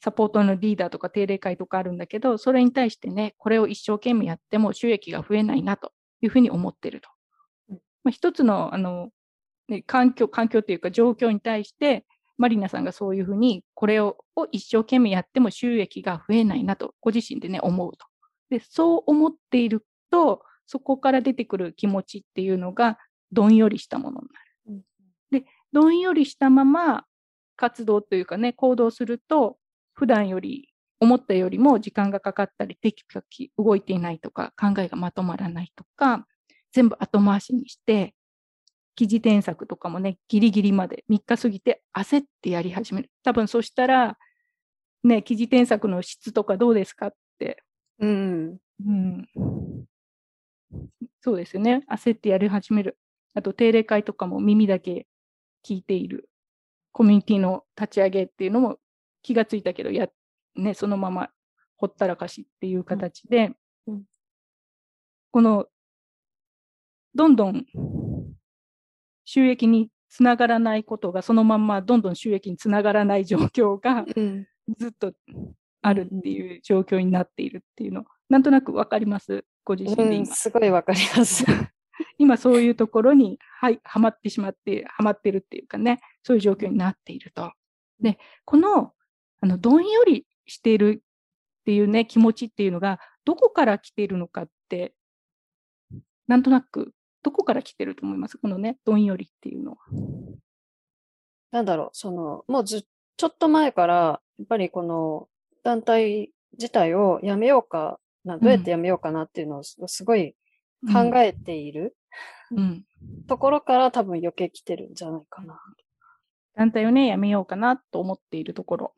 [0.00, 7.10] サポートのリーダーとか定例会とかあるんだけど、それに対してね、これを一生懸命やっても収益が増えないなというふうに思ってると。
[8.04, 9.10] まあ、一つの、あの、
[9.68, 12.06] ね、環境、環境というか状況に対して、
[12.38, 14.16] マリナさんがそういうふうに、これを
[14.52, 18.07] 一生懸命やっても収益が増えないなと、ご自身でね、思うと。
[18.50, 22.98] で、そう思っていると、そこから出てくる気持ちっていうのが、
[23.32, 24.84] どんよりしたものになる。
[25.30, 27.04] で、どんよりしたまま
[27.56, 29.58] 活動というかね、行動すると、
[29.94, 36.26] 普段より、思ったよりも時間がかかったり、テキパキ動いていないとか、考えがまとまらないとか、
[36.72, 38.14] 全部後回しにして、
[38.94, 43.10] 記事添削とかもね、ギリギリまで3日過ぎて焦ってやり始める。
[43.22, 44.18] 多分そしたら、
[45.04, 47.62] ね、記事添削の質とかどうですかって、
[47.98, 49.28] うん、うん、
[51.20, 51.84] そうですよね。
[51.90, 52.98] 焦ってやり始める。
[53.34, 55.06] あと定例会とかも耳だけ
[55.66, 56.28] 聞いている。
[56.92, 58.78] コミュニティの立ち上げっていうのも
[59.22, 60.08] 気がついたけど、や、
[60.56, 61.28] ね、そのまま
[61.76, 63.52] ほったらかしっていう形で、
[63.86, 64.02] うんうん、
[65.30, 65.66] この、
[67.14, 67.64] どんどん
[69.24, 74.04] 収益につながらないことが、そのまんまどんどん収益につながらない状況が
[74.78, 75.12] ずっと
[75.82, 79.44] あるっていう状況になっているっていうの、なんとなくわかります？
[79.64, 80.18] ご自身で今。
[80.18, 81.44] うん、すごいわかります。
[82.18, 87.52] 今そういうところにははまってしまって、はまってるっていうかね、そういう状況になっていると。
[88.00, 88.92] で、この、
[89.40, 91.02] あの、どんよりしている
[91.60, 94.94] っていうね、気持ちっていうのが、どこから来ているのかって、
[96.26, 98.38] なんとなく、どこから来てると思います？
[98.38, 99.78] このね、どんよりっていうのは。
[101.50, 103.94] なんだろう、その、もうず、ちょっと前から、
[104.38, 105.28] やっぱりこの
[105.64, 110.34] 団体自体をやめようかな、どうやってやめようかなっていうのをすごい
[110.92, 111.96] 考えている、
[112.50, 112.84] うん、
[113.26, 115.60] ところから多分余計来てるんじゃないかな。
[116.56, 118.94] 団体をね、やめようかなと思っているところ。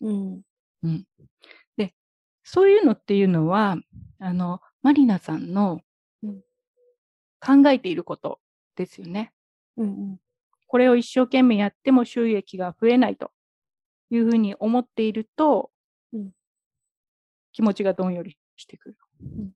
[0.00, 0.42] うん。
[0.82, 1.04] うん。
[1.76, 1.94] で、
[2.42, 3.76] そういうのっていうのは、
[4.18, 5.80] あの、マリナさんの
[7.40, 8.40] 考えていること
[8.74, 9.32] ですよね。
[9.76, 10.20] うん、うん、
[10.66, 13.30] これを一生懸命やっても収益が増えないと
[14.10, 15.70] いうふうに思っていると、
[16.12, 16.30] うん、
[17.52, 18.96] 気持ちがどんよりしてくる。
[19.22, 19.50] うん。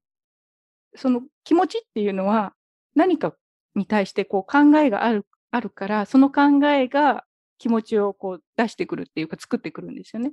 [0.94, 2.54] その気持ちっていうのは
[2.94, 3.34] 何か
[3.74, 7.24] に対してこう考えがあるあるから、その考えが
[7.58, 10.32] 気持ちをこう出してくるっていうか作ってくるんですよね。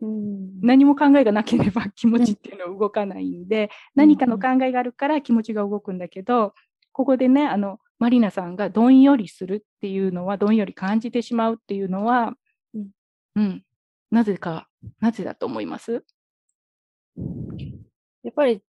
[0.00, 6.54] うん、何も考えがなければ 気持ちっていうのは動かないんで、うん、何かの考えがあるから気持ちが動くんだけど、
[6.92, 12.34] ここでね、あの、マリナさんがどんよりするっていうのは、どんより感じてしまうっていうのは、
[12.74, 12.90] うん、
[13.36, 13.64] うん、
[14.10, 14.68] なぜか、
[15.00, 16.04] なぜだと思います？
[18.22, 18.62] やっぱり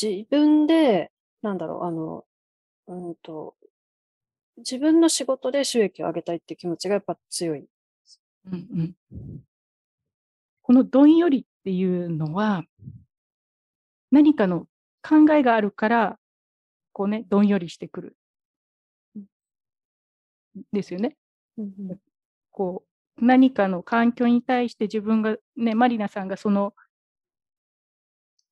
[0.00, 1.10] 自分で、
[1.42, 2.24] なんだろう、あの、
[2.86, 3.54] うんと、
[4.58, 7.64] 自分の仕事で収益を上げたいっていう気持ちがやっぱ強い。
[8.46, 8.56] うんう
[9.16, 9.42] ん、
[10.62, 12.64] このどんよりっていうのは、
[14.10, 14.66] 何かの
[15.02, 16.18] 考えがあるから、
[16.92, 18.16] こうね、どんよりしてくる。
[20.72, 21.16] ですよね。
[21.58, 21.98] うんうん、
[22.52, 22.88] こう、
[23.20, 26.74] 何かの環境に対して自分が、ね、マリナさんがその、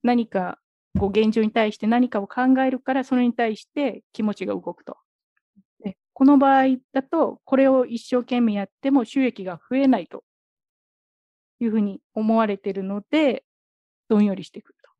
[0.03, 0.59] 何か、
[0.99, 4.97] こう、現状に対して何かを考えるから、それに対して気持ちが動くと。
[5.85, 10.23] でこの場合だと、これを一生懸命やっても収益が増えないと
[11.61, 13.45] いうふうに思われているので、
[14.09, 14.91] どんよりしてくると。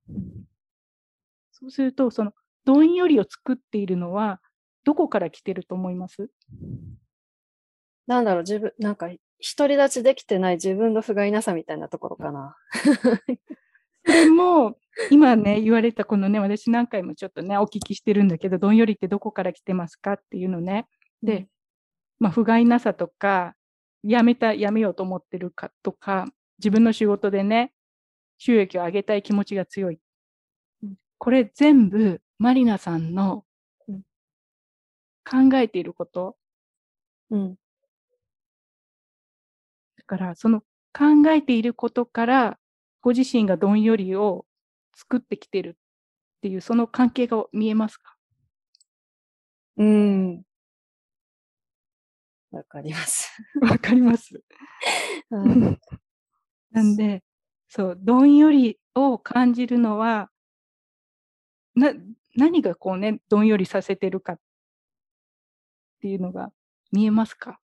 [1.53, 2.33] そうすると、その
[2.65, 4.41] どんよりを作っているのは、
[4.85, 6.29] どこから来てると思います？
[8.07, 9.09] なんだろう、自分、なんか、
[9.43, 12.57] 独り立ちできてない自分の不甲斐なさみたいなところかな。
[14.05, 14.77] それも、
[15.11, 20.87] 今ね、言われたこのね、私何回もちょっとね、お聞きしてるんだけど、どんよりってどこから来てますかっていうのね。
[21.23, 21.49] で、
[22.19, 23.55] まあ、不甲斐なさとか、
[24.03, 26.27] やめた、やめようと思ってるかとか、
[26.59, 27.73] 自分の仕事でね、
[28.39, 29.99] 収益を上げたい気持ちが強い。
[31.19, 33.45] これ全部、マリナさんの
[35.25, 36.37] 考えていること。
[37.31, 37.57] うん。
[40.13, 40.61] だから、その
[40.93, 42.59] 考えていることから、
[43.01, 44.47] ご自身がどんよりを
[44.95, 45.75] 作ってきてるっ
[46.43, 48.17] ていう、その関係が見えますか？
[49.77, 50.45] うん。
[52.51, 53.31] わかります。
[53.63, 54.43] わかります。
[56.73, 57.25] なんで、
[57.69, 60.31] そう、どんよりを感じるのは、
[61.75, 61.93] な、
[62.37, 64.39] 何がこうね、どんよりさせてるかっ
[66.01, 66.51] ていうのが
[66.91, 67.61] 見えますか？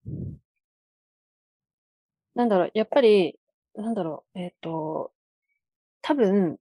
[2.35, 3.39] なんだろう、やっぱり、
[3.75, 5.13] なんだろう、えっ、ー、と、
[6.03, 6.59] 多分、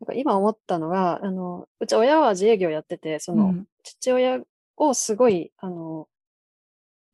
[0.00, 4.40] なんか今思ったのが、あの、うち親は自営業やってて、その、父親
[4.76, 6.08] をすごい、あの、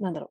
[0.01, 0.31] なんだろ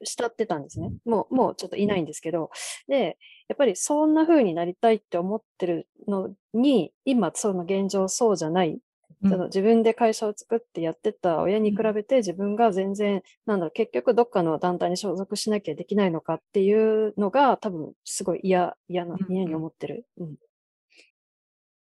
[0.00, 0.92] う、慕ってたんですね。
[1.04, 2.50] もう、もうちょっといないんですけど、
[2.88, 3.18] で、
[3.48, 8.78] やっぱりそんな風になりたいって思ってるのに、今その現状そうじゃない
[9.22, 20.06] その自分で会社を作ってやってた親に比べて自分が全然、なんだろう、結局どっかの団体に所属しなきゃできないのかっていうのが多分すごい嫌、嫌な、嫌に思ってる。
[20.18, 20.34] うん。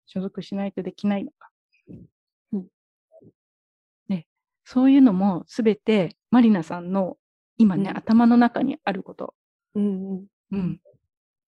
[0.06, 1.50] 所属しないとできないのか。
[2.52, 2.66] うん。
[4.08, 4.26] ね、
[4.64, 7.16] そういうのもすべてマリナさんの
[7.56, 9.34] 今ね、うん、頭の中にあること。
[9.74, 10.26] うん、うん。
[10.52, 10.80] うん。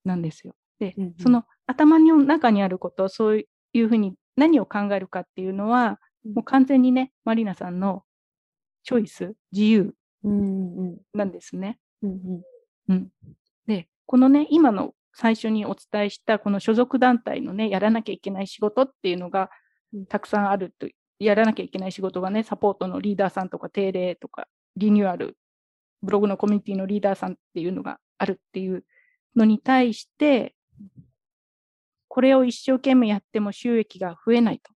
[0.04, 0.54] なんですよ。
[0.78, 8.04] で、うんうん、その頭の中にあること、そういうふうに何を考えるかっていうのは、もう完全にね、マリナさんの
[8.84, 9.94] チョイス、自由
[11.14, 11.78] なんですね。
[13.66, 19.50] で、このね、今の最初にお伝えしたこの所属団体のね、やらなきゃいけない仕事っていうのが
[20.08, 25.36] たくさんあると、やらなきゃいけない仕事がね、サポートのリーダーさんとか定例とか、リニューアル、
[26.02, 28.84] ブログのコミュニティのリーダーさんっていうのがあるっていう
[29.36, 30.54] のに対して、
[32.12, 34.72] これを一生懸命やっても収益が増えないと。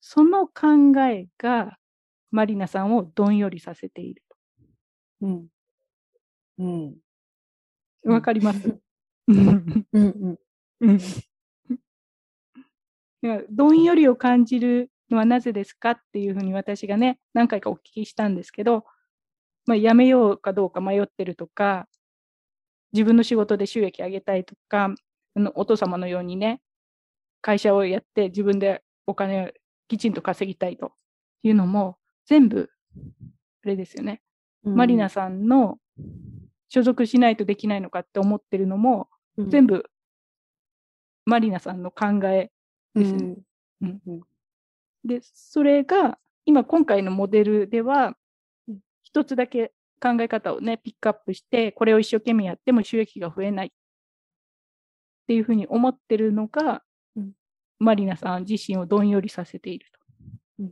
[0.00, 1.76] その考えが
[2.30, 4.36] マリナさんをどんよりさせていると。
[5.20, 5.46] うん。
[6.58, 6.96] うん。
[8.04, 8.78] わかります？
[9.28, 10.38] うんうん
[10.80, 10.98] うん。
[13.50, 18.86] どんよりを感じるのはなぜですかっていうふうに私がね、何回かお聞きしたんですけど、
[19.66, 21.86] まあ、やめようかどうか迷ってるとか、
[22.94, 24.94] 自分の仕事で収益上げたいとか、
[25.54, 26.60] お父様のようにね、
[27.40, 29.50] 会社をやって自分でお金を
[29.88, 30.92] きちんと稼ぎたいと
[31.42, 32.70] いうのも、全部、
[33.64, 34.22] あれですよね。
[34.64, 35.78] うん、マリナさんの
[36.68, 39.84] 所属しないとできないのかって思ってるのも、うん、全部、
[41.24, 42.50] マリナさんの考え
[42.94, 43.36] ですね。
[43.82, 44.00] うん。
[44.06, 44.20] うん、
[45.04, 48.16] で、それが、今今回のモデルでは、
[49.02, 53.72] 一つだけ考え方をね、ピックアップして、これを一生懸命やっても収益が増えない
[55.30, 56.82] っていうふうに思ってるのが、
[57.14, 57.30] うん、
[57.78, 59.86] マリナさん自身をどんよりさせている
[60.58, 60.64] と。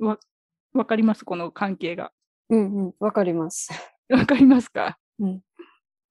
[0.00, 0.18] うん、わ
[0.74, 1.24] わかります？
[1.24, 2.10] この関係が。
[2.48, 3.70] うんうん、わかります。
[4.10, 5.40] わかりますか、うん、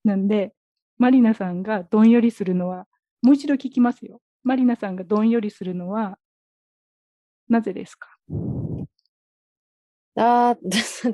[0.06, 0.54] なんで、
[0.98, 2.88] マリナさんがどんよりするのは、
[3.22, 4.22] もう一度聞きますよ。
[4.44, 6.18] マリナさんがどんよりするのは、
[7.50, 8.08] なぜですか？
[10.16, 11.14] あー、 詰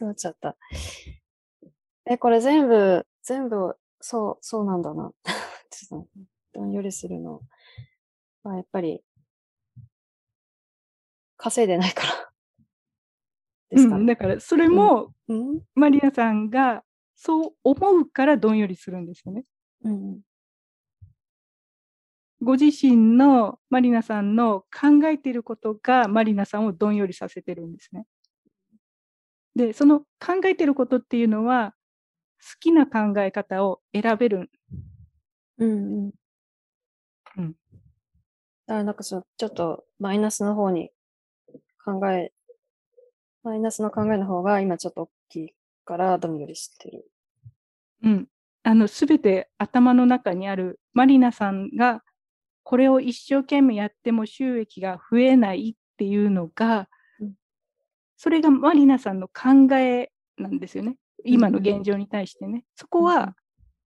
[0.00, 0.56] まっちゃった。
[2.04, 5.12] え、これ全部、全部、そう、そうなんだな。
[6.52, 7.40] どんよりするの。
[8.42, 9.02] まあ、やっぱり、
[11.36, 12.32] 稼いでないから
[13.70, 14.00] ですかね。
[14.00, 19.44] うん、だから、それも、うん、マリアさんがそう思うからどんよりするんですよね。
[19.84, 20.20] うん。
[22.40, 28.06] ご自身のマリナさんの考えていることがマリナさんをどんよりさせてるんですね。
[29.56, 31.74] で、その考えてることっていうのは、
[32.40, 34.50] 好きな考え方を選べる。
[35.58, 35.74] うんう
[36.08, 36.12] ん。
[37.36, 37.52] うん。
[37.52, 37.58] だか
[38.66, 40.90] らなんかその、ちょっとマイナスの方に
[41.84, 42.32] 考え、
[43.42, 45.54] マイナスの考えの方が今ちょっと大きい
[45.84, 47.10] からどんよりしてる。
[48.02, 48.28] うん。
[48.62, 52.02] あの、すべて頭の中にあるマリナさんが
[52.62, 56.88] これを一生懸命やっても収益が増えないっていうのが、
[57.18, 57.34] うん、
[58.16, 60.96] それがマリナさんの考えなんですよね。
[61.24, 62.64] 今の現状に対してね。
[62.76, 63.34] そこは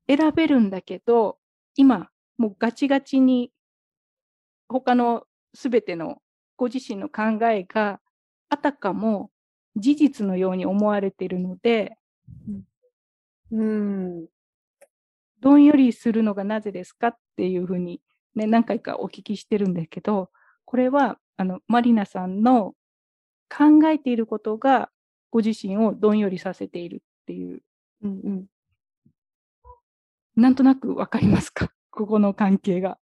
[0.08, 1.38] 選べるんだけど、
[1.76, 2.08] 今、
[2.38, 3.52] もうガチガチに
[4.68, 6.18] 他のすべての
[6.56, 8.00] ご自身の考えが
[8.48, 9.30] あたかも
[9.76, 11.96] 事実のように思われているので、
[13.50, 14.26] うん、
[15.40, 18.00] どんよりするのがなぜですかっていうふうに
[18.34, 20.30] ね、何回かお聞きしてるんだけど、
[20.64, 22.74] これはあのマリナさんの
[23.50, 24.90] 考えていることが
[25.30, 27.62] ご自身をどんよりさせているっていう。
[28.02, 28.46] うんうん、
[30.36, 31.72] なんとなくわかりますか？
[31.90, 32.98] ここの関係が。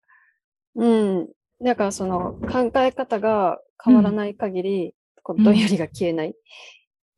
[0.75, 1.29] うん。
[1.63, 6.35] だからその考え方が変わらない限り、うん、このどんよりが消えない。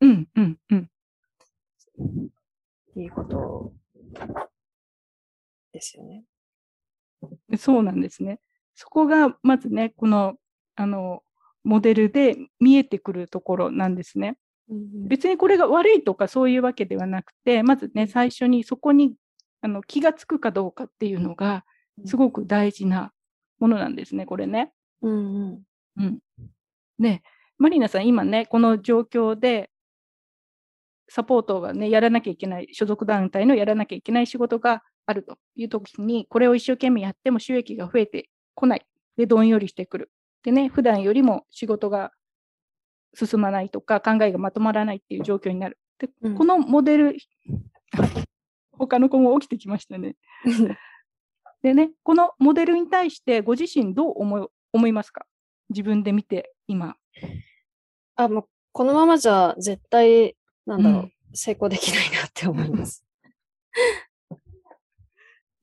[0.01, 0.89] うん、うん、うん。
[2.95, 3.73] いいこと
[5.71, 6.25] ですよね。
[7.57, 8.39] そうなんですね。
[8.75, 10.35] そこがまずね、この
[10.75, 11.23] あの
[11.63, 14.37] モデルで見えてくるところなんですね。
[14.69, 19.15] うん、別にこれが悪いとかそういうわけではなくて、まずね、最初にそこに
[19.63, 21.63] あの気がつくかどうかっていうのが、
[22.05, 23.13] すごく大事な
[23.59, 24.73] ものなんですね、これね。
[25.01, 25.61] うん、
[25.97, 26.19] うん、
[26.99, 27.23] で、
[27.57, 29.69] マリナさん、今ね、この状況で、
[31.07, 38.85] サポートがね、やらなきゃいけない、所属団体のやらなきゃいけない仕事があるという時に、これを一生懸命やっても収益が増えてこない。
[39.15, 40.11] で、どんよりしてくる。
[40.43, 42.11] でね、普段よりも仕事が
[43.13, 45.77] 進まないとか、考えがまとまらないっていう状況になる。
[45.99, 47.17] で、うん、このモデル、
[48.77, 50.15] 他の子も起きてきましたね。
[51.61, 55.25] でね、このモデルに対してご自身どう思い思いますか？
[55.69, 56.95] 自分で見て、今。
[58.15, 63.05] あ、もうこのままじゃ絶対、なんだろう、うん、成功できないなって思います。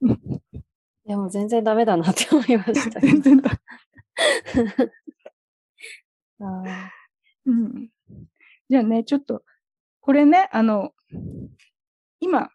[1.05, 3.01] でも全然ダメだなって思いました。
[3.01, 3.51] 全然だ。
[6.43, 6.91] あ
[7.47, 7.91] うん、
[8.69, 9.43] じゃあね、ちょっと、
[10.01, 10.95] これね、あの、
[12.21, 12.51] 今、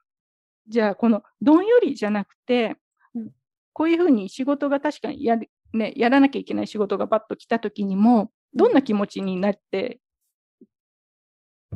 [0.68, 2.76] じゃあこのどんよりじゃなくて、
[3.14, 3.32] うん、
[3.74, 5.38] こういうふうに仕事が確かにや,、
[5.74, 10.00] ね、やらなきゃいけない仕事がバッと来た時にも、どんな気持ちになって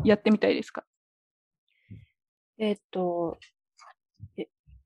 [0.04, 0.84] やってみたいですか？
[2.58, 3.38] えっと、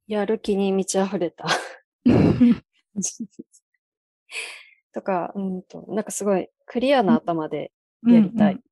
[0.07, 1.45] やる気に満ち溢れた
[4.93, 7.71] とか、うんと、なんかすごいクリアな頭で
[8.05, 8.53] やりたい。
[8.53, 8.63] うんうん、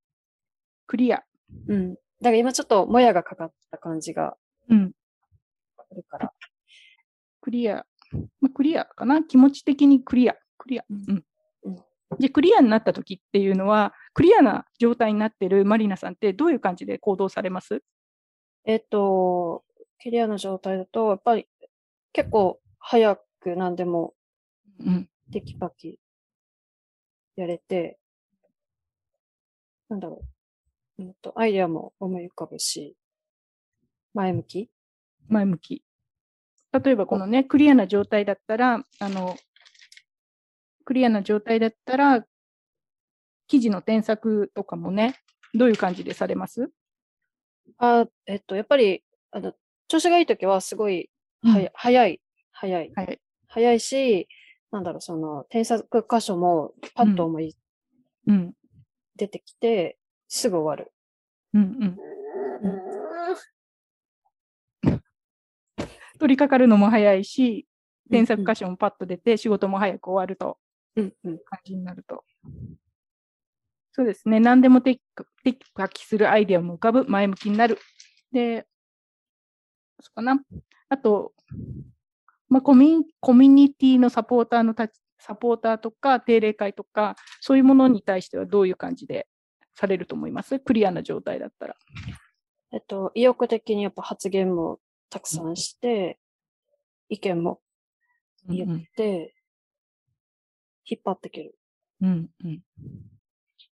[0.87, 1.23] クリア。
[1.67, 1.95] うん。
[1.95, 2.01] だか
[2.31, 4.35] ら今ちょっともやがかかった感じが
[4.69, 4.91] うん。
[5.91, 6.31] あるから。
[7.41, 7.85] クリア。
[8.41, 9.23] まあ、クリアかな？
[9.23, 10.35] 気持ち的にクリア。
[10.57, 10.85] クリア。
[10.89, 11.25] うん。
[11.63, 11.75] うん、
[12.19, 17.83] で、クリアになった時っていうのは、クリアな状態になってるマリナさんってどういう感じで行動されます？
[18.65, 19.63] えっと、
[19.99, 21.47] キリアの状態だと、やっぱり
[22.13, 24.13] 結構早く何でも
[25.31, 25.99] テキパキ
[27.35, 27.97] やれて、
[29.89, 30.21] なんだろ
[30.99, 32.95] う、うんと、アイデアも思い浮かぶし、
[34.13, 34.69] 前向き
[35.31, 35.83] 前向き。
[36.71, 39.35] 例えばこのね、クリアな状態だったら、あの、
[40.85, 42.25] クリアな状態だったら、
[43.47, 45.15] 記事の添削とかもね、
[45.53, 46.71] どういう感じでされます？
[47.77, 49.53] あ、えっと、やっぱり、あの、
[49.87, 51.09] 調子がいいときはすごい
[51.43, 52.21] はや、うん、早い、
[52.51, 53.19] 早い、はい。
[53.47, 54.27] 早いし、
[54.71, 57.55] なんだろう、その、添削箇所もパッと思い、
[58.27, 58.53] うん、
[59.17, 59.97] 出てきて、
[60.29, 60.93] すぐ終わる。
[61.53, 62.90] うんうん。
[66.21, 67.65] 取り掛かるのも早いし、
[68.11, 70.59] 添削箇所もパッと出て、仕事も早く終わると、
[70.95, 72.23] うんうん、感じになると。
[73.91, 74.39] そうですね。
[74.39, 75.01] 何でもテキ
[75.73, 77.79] パキするアイデアも浮かぶ、前向きになる。
[78.31, 78.67] で、
[79.99, 80.39] そうかな。
[80.89, 81.33] あと、
[82.49, 89.27] まあ、コミコミュニティのサポーターのたサポーターとか定例会とか、そういうものに対してはどういう感じで
[89.73, 90.59] されると思います？
[90.59, 91.75] クリアな状態だったら。
[92.73, 94.79] えっと、意欲的にやっぱ発言も
[95.11, 96.17] たくさんして、
[97.09, 97.59] 意見も
[98.47, 99.35] 言って、
[100.85, 101.55] 引っ張っていける。
[102.01, 102.61] うんうん。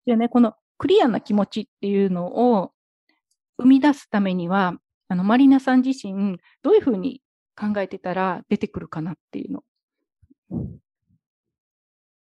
[0.05, 2.72] じゃあね、このクリアな気持ちっていうのを
[3.57, 4.74] 生み出すためには、
[5.07, 7.22] あの、マリナさん自身、どういうふうに
[7.57, 9.64] 考えてたら出てくるかなっていうの。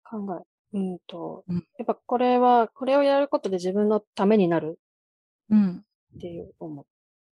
[0.04, 0.44] 考え。
[0.74, 4.80] うんと、うんやっぱこれは、これをやることで自分のためになる
[5.50, 5.84] うん。
[6.16, 6.84] っていう思っ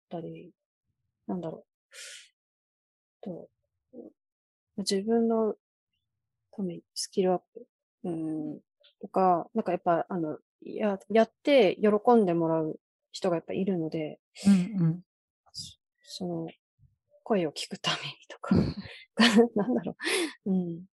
[0.09, 0.53] たり、
[1.27, 3.21] なんだろう。
[3.21, 3.49] と、
[4.77, 5.55] 自分の
[6.51, 7.67] ためにスキルアップ。
[8.03, 8.59] うん、
[9.01, 12.79] とか、なんかやっぱ、あの、や、やって喜んでもらう
[13.11, 15.01] 人がやっぱいるので、うんうん。
[16.03, 16.47] その、
[17.23, 18.55] 声を聞くためにとか、
[19.55, 19.95] なんだろ
[20.45, 20.51] う。
[20.51, 20.85] うん。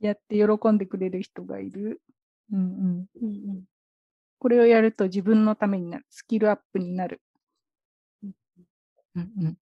[0.00, 2.00] やって喜んでくれる人がいる。
[2.52, 3.06] うんうん。
[3.22, 3.64] うんうん。
[4.38, 6.06] これをやると自分のためになる。
[6.08, 7.20] スキルアップになる。
[9.16, 9.56] うんうん。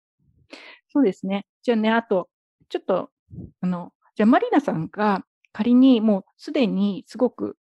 [0.89, 1.47] そうですね。
[1.63, 2.29] じゃあね、あと、
[2.69, 3.11] ちょっと、
[3.61, 7.57] あの、じゃあマリナさんが仮にもうすでにすごく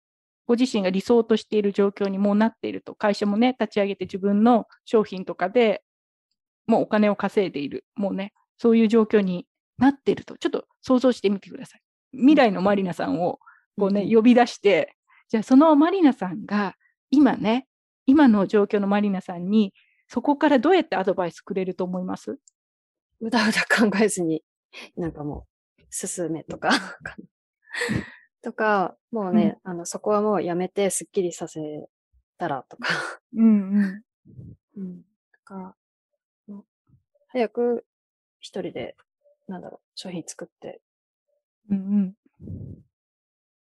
[0.48, 5.84] ご自身が理想としている状況にもうなっていると、会社もね、立ち上げて自分の商品とかで
[6.68, 11.82] もうお金を稼いでいる、もうね、そういう状況になっていると、ちょっと想像してみてください。
[12.14, 13.40] 未来のマリナさんを
[13.78, 14.96] こうね、うん呼び出して、
[15.30, 16.76] じゃあそのマリナさんが
[17.12, 17.68] 今ね、
[18.06, 19.74] 今の状況のマリナさんに、
[20.08, 22.40] そこからどうやってアドバイスくれると思います？
[23.22, 24.44] うだうだ考えずに、
[24.98, 25.48] なんかも
[25.80, 26.70] う、進めとか、
[28.44, 31.90] とか、もうね、あの、そこはもうやめてスッキリさせ
[32.38, 32.90] たらとか、
[33.36, 34.04] うんうん。
[34.78, 35.04] うん、
[35.34, 35.76] とか、
[36.48, 36.66] もう
[37.30, 37.86] 早く
[38.40, 38.96] 一人で、
[39.48, 40.82] なんだろう、商品作って。
[41.70, 42.16] うん。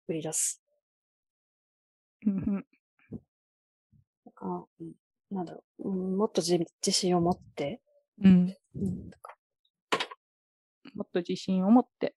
[0.07, 0.57] 売り出す。
[2.25, 2.65] うんうん。
[4.25, 4.93] とか、うん、
[5.33, 7.81] なんだろう、うん、もっと自自信を持って、
[8.23, 8.55] うん、
[10.95, 12.15] もっと自信を持って。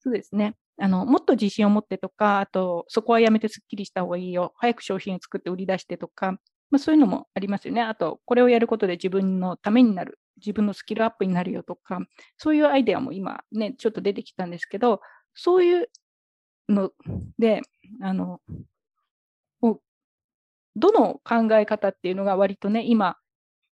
[0.00, 0.54] そうですね。
[0.78, 4.52] あの、もっと自信を持ってとか、あと、そこはやめてすっきりした方がいいよ。
[4.56, 6.32] 早く商品を作って売り出してとか、
[6.70, 7.80] まあ、そういうのもありますよね。
[7.80, 10.18] あと、これをやることで自分のためになる。
[10.36, 12.00] 自分のスキルアップになるよとか、
[12.36, 15.00] そういうアイデアも今ね、ちょっと出てきたんですけど、
[15.34, 15.88] そういう
[16.68, 16.90] の
[17.38, 17.62] で、
[18.02, 18.40] あの、
[20.76, 23.16] どの考え方っていうのが割とね、今、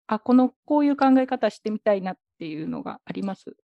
[0.07, 3.57] あ、この、こういう考え方してみたいなっていうのがあります？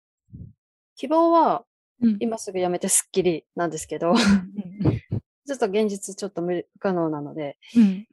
[0.96, 1.64] 希望は
[2.00, 4.16] うん今すぐやめてスッキリなんですけど、うん
[5.46, 8.06] ちょっと現実ちょっと無理不可能なので、うん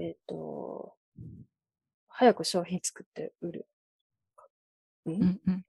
[0.00, 0.94] えっ、と、
[2.08, 3.68] 早く商品作って売る。
[5.06, 5.10] ん？
[5.10, 5.66] うんうん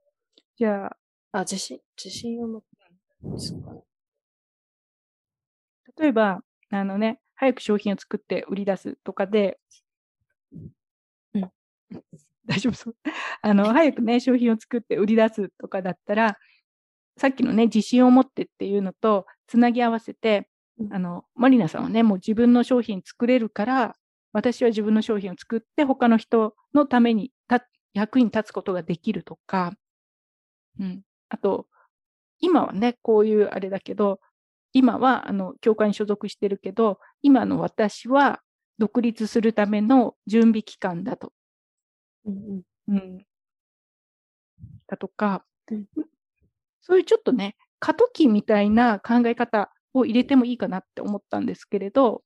[0.58, 0.98] じゃあ、
[1.32, 2.68] あ、自信、自信を持って、
[3.38, 3.82] そうかな。
[5.98, 6.42] 例えば、
[6.72, 9.60] あのね、早く商品を作って売り出すとかで、
[11.34, 11.52] うん
[12.46, 12.96] 大丈夫そう？
[13.42, 16.38] あの、早くね、商品を作って売り出すとかだったら、
[17.18, 23.96] さっきのね、自信を持ってっていうのとつなぎ合わせて、うんあの、マリナさんはね、もう自分の商品作れるから、
[24.34, 29.74] 私は自分の商品を作って他の人のためにた役に立つことができるとか、
[30.80, 31.02] うん。
[31.30, 31.68] あと、
[32.40, 34.20] 今はね、こういうあれだけど、
[34.74, 38.42] 今はあの教会に所属してるけど、今の私は
[38.78, 41.34] 独立するための準備期間だと。
[42.26, 42.64] うん
[44.88, 45.86] だとか、うん。
[46.82, 52.24] そういうちょっとね、過渡期みたいな考え方を入れてもいいかなって思ったんですけれど、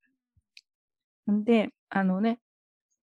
[1.32, 2.40] んで、あのね、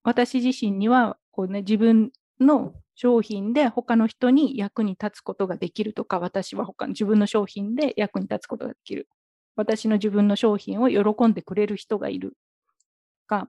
[0.03, 2.11] 私自身にはこう、ね、自分
[2.41, 9.09] の商品で他の人に役に立つことができるとか、私は他の自分の商品で役に立つことができる。
[9.57, 12.37] 私の自分の商品を喜んでくれる人がいる。
[13.27, 13.49] か、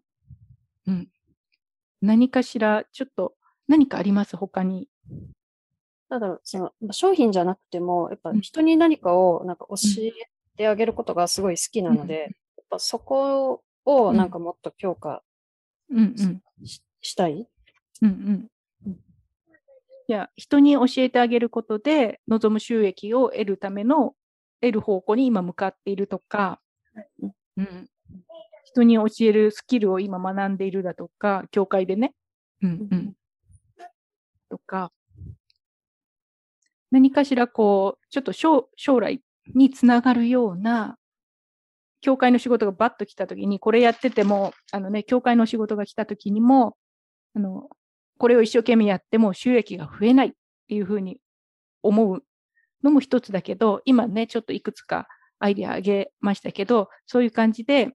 [0.87, 1.09] うん。
[2.01, 3.35] 何かしら、ちょっと
[3.67, 4.37] 何かあります？
[4.37, 4.87] 他に。
[6.09, 10.11] なんだろう、その、まあ商品じゃなくても、やっぱうん人に何かをなんか教え
[10.57, 12.27] てあげることがすごい好きなので、うんや
[12.63, 15.21] っぱそこをうんなんかもっと強化
[15.91, 16.41] うんうん。
[16.65, 17.47] ししたい？
[18.01, 18.47] うんうん
[20.07, 20.13] うん。
[20.13, 24.13] じゃあ、人に教えてあげることで、望む収益を得るための、
[24.61, 26.59] 得る方向に今向かっているとか、
[27.21, 27.31] うん。
[27.57, 27.89] うん、
[28.65, 32.13] 人に教えるスキルを今学んでいるだとか、教会でね、
[32.61, 33.13] うんうん、
[34.49, 34.91] とか、
[36.91, 39.21] 何かしらこう、ちょっと将将来
[39.53, 40.97] につながるような、
[42.01, 46.77] 教会の仕事がバッと来たときに、これやってても、あのね、教会の仕事が来たときにも、
[47.35, 47.69] あの、
[48.17, 50.31] これを一生懸命やっても収益が増えないっ
[50.67, 51.19] ていうふうに
[51.83, 52.23] 思う
[52.83, 55.07] のも一つだけど、今ね、ちょっといくつか
[55.39, 57.91] アイディアあげましたけど、そういう感じで、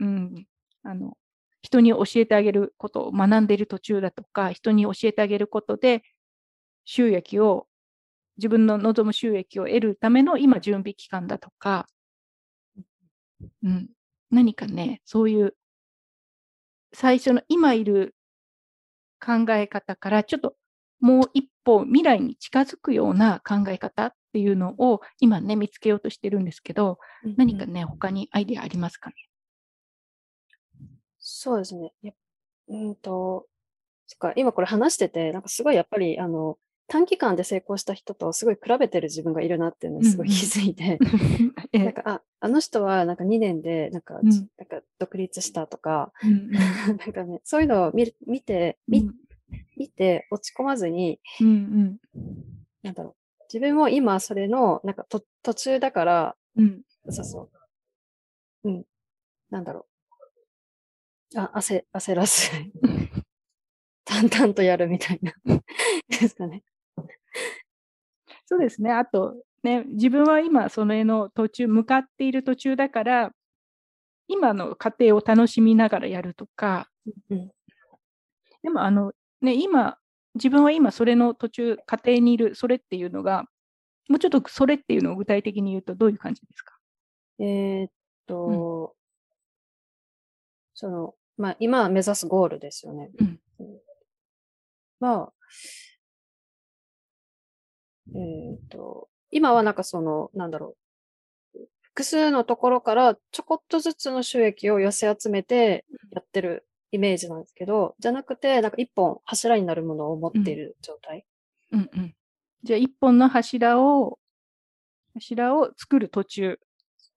[0.00, 0.46] うん、
[0.82, 1.16] あの、
[1.62, 6.02] 人に教えてあげることを学んでいる途中だとか、人に教えてあげることで、
[6.84, 7.66] 収益を、
[8.36, 11.86] 自分の望む収益を得るための今準備期間だとか、
[13.62, 13.88] うん、
[14.30, 15.54] 何かね、そういう
[16.92, 18.14] 最初の今いる
[19.24, 20.54] 考え方からちょっと
[21.00, 26.98] もう一歩未来に近づくような考え方っっていうのを今ね見つけようとしてるんですけど、
[27.36, 29.14] 何かね他にアイデアありますかね？
[31.20, 31.92] そうですね。
[32.02, 32.12] や
[32.68, 33.46] うんと、
[34.06, 40.98] そっか、今これ話してて、なんかすごいやっぱり、あの、短期間で成功した人とすごい比べてる自分がいるなっていうのにすごい気づいて、
[41.72, 44.28] なんか、あ、あの人はなんか2年でなんか、うん。
[44.30, 46.50] なんか独立したとか、うんうん。
[46.98, 49.10] なんかね、そういうのを見る見て、見
[49.76, 52.00] 見て落ち込まずに、うんうん。
[52.82, 56.82] なんだろう、自分も今それの、なんかと途中だから、うん。
[57.08, 57.50] そうそ
[58.64, 58.84] う、うん、
[59.50, 59.86] なんだろ
[61.34, 62.50] う、あ、焦、焦らず、
[64.04, 65.32] 淡々とやるみたいな、
[66.08, 66.62] ですかね。
[68.46, 68.90] そうですね。
[68.92, 73.34] あと、ね、自分は今、それの途中、向かっている途中だから、
[74.28, 76.90] 今の過程を楽しみながらやるとか、
[77.30, 77.50] うん
[78.62, 79.12] でも、あの、
[79.42, 79.98] ね、今、
[80.36, 83.44] 自分は今、それの途中、過程にいる、それっていうのが、
[84.08, 86.78] もうちょっとそれっていうのを具体的に言うと、どういう感じですか？
[87.40, 87.90] えーっ
[88.26, 88.96] と、
[90.74, 93.10] その、まあ、今目指すゴールですよね。
[93.20, 93.40] うん。
[94.98, 95.32] まあ、
[98.14, 100.76] えーっと、今はなんかその、なんだろ
[101.54, 111.24] う、複数のところからちょこっとずつの収益を寄せ集めてやってるイメージなんですけど、じゃなくて、なんか一本柱になるものを持っている状態。
[111.72, 112.14] うんうん。
[112.62, 114.18] じゃあ、一本の柱を、
[115.14, 116.58] 柱を作る途中、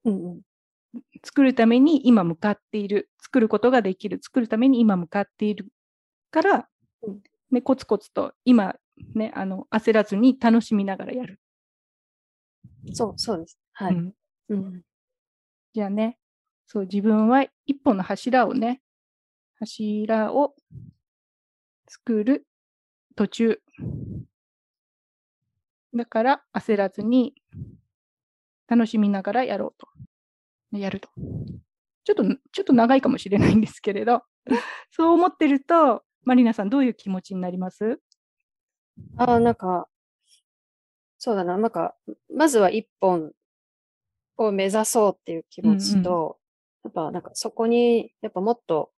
[0.06, 0.42] うんうん。
[1.24, 5.68] 作るために今向かっている、作ることができる、作るために今向かっている
[6.32, 6.70] から、
[7.04, 7.22] うん。
[7.52, 8.76] ね、コツコツと今、
[9.16, 11.40] ね、あの焦らずに楽しみながらやる。
[12.94, 13.58] そう、そうです。
[13.74, 13.94] はい。
[13.96, 14.14] うん
[14.50, 14.82] うん。
[15.74, 16.18] じゃあね、
[16.68, 18.82] そう、自分は一本の柱をね、
[19.60, 20.56] 柱を
[21.88, 22.46] 作る
[23.16, 23.62] 途中。
[25.96, 27.34] だから焦らずに
[28.68, 29.88] 楽しみながらやろうと。
[30.78, 31.10] やると。
[32.06, 34.24] ちょっと、ちょっと長いかもしれないんですけれど、
[34.92, 38.00] そう思ってると、マリナさんどういう気持ちになります？
[39.18, 39.88] ああ、なんか、
[41.18, 41.96] そうだな、なんか、
[42.34, 43.32] まずは一本
[44.38, 46.38] を目指そうっていう気持ちと、
[46.84, 48.92] やっぱなんかそこに、やっぱもっと、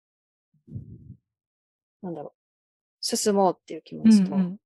[2.01, 2.33] なんだろう、
[3.01, 4.59] 進もうっていう気持ちと、うんうん。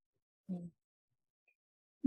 [0.49, 0.73] うん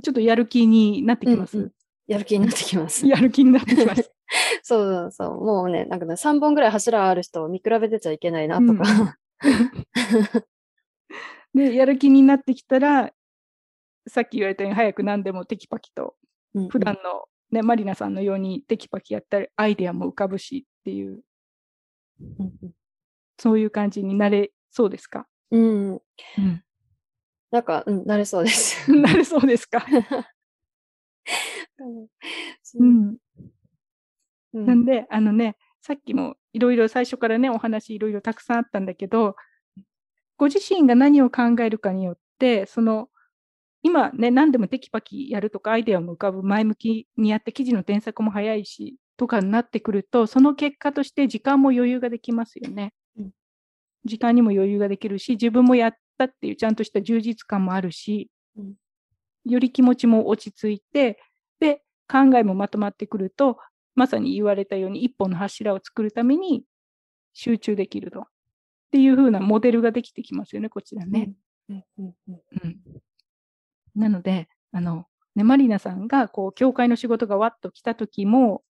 [0.03, 1.73] ちょっとやる気になってきます、うんうん。
[2.07, 3.07] やる気になってきます。
[3.09, 4.13] やる気になってきます。
[4.63, 9.19] そうそうそう、もうね、なんかね、3本ぐらい柱ある人を見比べてちゃいけないなとか、
[11.55, 13.13] で、やる気になってきたら、
[14.09, 16.15] さっき言われたように早く何でもテキパキと、
[16.55, 16.69] うん。
[16.69, 21.21] 普段の、ね、マリナさんのようにテキパキやったり、アイデアも浮かぶしっていう、
[22.39, 22.53] うん
[23.39, 25.93] そういう感じになれそうですか、うん、うん。
[25.93, 26.65] うん、
[27.51, 28.91] なんか、うん、なれそうです。
[28.97, 29.85] なれそうですか、
[31.79, 32.07] うん、
[34.55, 34.67] うん。
[34.67, 39.37] なんで、あのね、さっきもいろいろ最初からね、お話いろいろたくさんあったんだけど、
[40.39, 43.09] ご自身が何を考えるかによって、その、
[43.87, 52.93] 今ね、何でもテキパキやるとか、アイデアも浮かぶ、前向きにやって、記事の添削も早いし、とかになってくると、その結果として時間も余裕ができますよね。
[53.17, 53.31] うん。
[54.05, 58.29] 時間にも余裕ができるし、自分もやったっていうちゃんとした充実感もあるし、
[58.59, 58.75] うん。
[59.45, 61.21] より気持ちも落ち着いて、
[61.61, 63.59] で、考えもまとまってくると、
[63.95, 66.65] まさに言われたように一本の柱を作るために
[67.35, 68.21] 集中できると。
[68.23, 68.25] っ
[68.93, 71.33] ていう風なモデルができてきますよね、こちらね。
[71.69, 71.85] うん。
[71.99, 72.15] うん。
[72.29, 72.41] うん。
[72.65, 72.77] うん
[73.97, 78.63] なので、あの、ね、マリナさんが、こう、教会の仕事がわっと来た時も、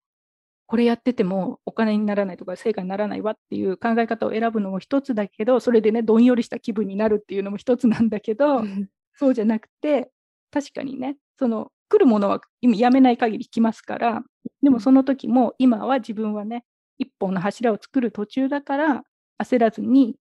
[0.67, 8.89] これやっててもお金にならないとか成果にならないわっていう考え方を選ぶのも一つだけど、それでね、どんよりした気分になるっていうのも一つなんだけど、うん。
[9.15, 10.11] そうじゃなくて、
[10.51, 14.23] 確かにね、その来るものは今やめない限り来ますから、
[14.63, 16.65] でもその時も今は自分はね、
[16.99, 19.03] 一本の柱を作る途中だから、
[19.39, 20.17] 焦らずに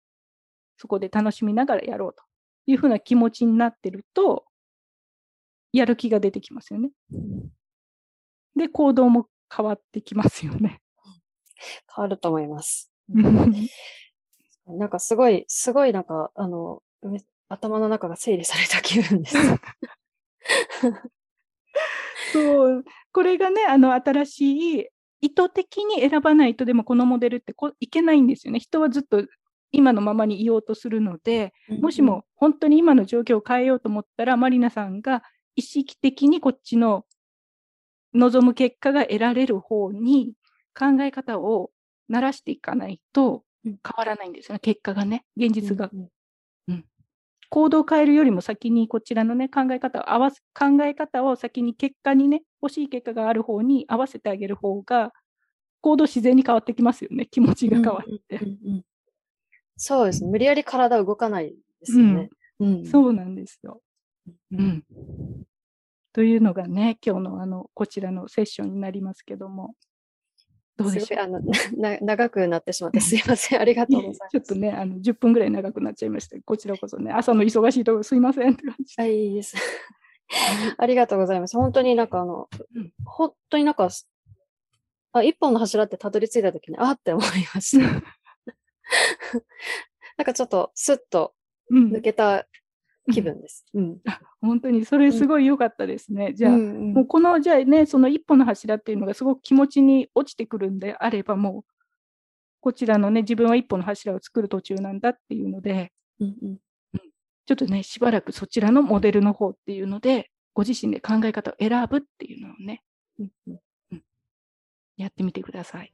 [0.77, 2.23] そこで楽しみながらやろうと
[2.67, 4.47] いうふうな気持ちになってると、
[5.73, 6.91] やる気が出てきますよね。
[8.57, 10.81] で、行動も変わってきますよね。
[11.95, 12.91] 変わると思います。
[13.15, 13.55] うん
[14.67, 19.37] なんかすごい、すごいなんか、あの、め頭の中が整理された気分です。
[22.33, 24.87] そう、これがね、あの新しい
[25.21, 28.61] 意図的に選ばないと、でもこのモデルってこいけないんですよね。
[28.61, 29.27] 人はずっと
[29.73, 35.23] 今のままにいようとするので、もしも本当に今の状況を変えようと思ったら、マリナさんが
[35.61, 37.05] 意識的にこっちの
[38.15, 40.33] 望む結果が得られる方に
[40.75, 41.71] 考え方を
[42.11, 43.79] 慣らしていかないとうん。
[43.85, 45.91] 変わらないんですよね、結果がね、現実が。
[45.93, 46.09] うん
[46.69, 46.85] うん。
[47.51, 55.13] 行動を変えるよりも先にこちらのね考え方を合わせ考え方を先に結果にね欲しい結果がある方に合わせてあげる方が
[55.81, 58.85] 行動自然に変わってきますよね気持ちが変わって、うんうんうん、
[59.77, 60.31] そうですね。
[60.31, 61.55] 無理やり体動かないで
[61.87, 62.31] すよね、
[62.61, 63.83] うん、そうなんですよ、
[64.53, 64.85] うん、
[66.13, 69.75] というのがね今日のあのこちらのセッションになりますけども
[70.81, 71.23] どうでしょう？
[71.23, 71.41] あの
[71.77, 73.61] な長くなってしまってすいません。
[73.61, 74.21] ありがとうございます。
[74.31, 76.37] ちょっとね、あの10分ぐらい長くなっちゃいました。
[76.43, 78.95] こちらこそね、朝の忙しいところすいませんって感じ。
[78.97, 79.57] はい、いいです。
[80.79, 81.57] ありがとうございます。
[81.57, 83.91] 本当になんかあの、うん、本当になんか、
[85.13, 87.87] あ一本の柱ってたどり着いたときに、あって思いました。
[90.17, 91.35] なんかちょっとスッと
[91.71, 92.47] 抜けた
[93.13, 93.65] 気分です。
[93.75, 94.01] うん、
[94.41, 96.29] 本当にそれすごい良かったですね。
[96.29, 101.65] うん、じゃあ、うんうん、もうこのじゃあねその一本の柱っていうのがすごく気持ちに落ちてくるんであればもう
[102.61, 106.59] こちらのね自分は一本の柱を作る途中なんだっていうので、うんうん、
[107.47, 112.83] ちょっとねしばらくそちらのモデルの方っていうのでご自身で考え方を選ぶっていうのをね、
[113.19, 113.31] うん
[113.93, 114.03] うん、
[114.97, 115.93] やってみてください。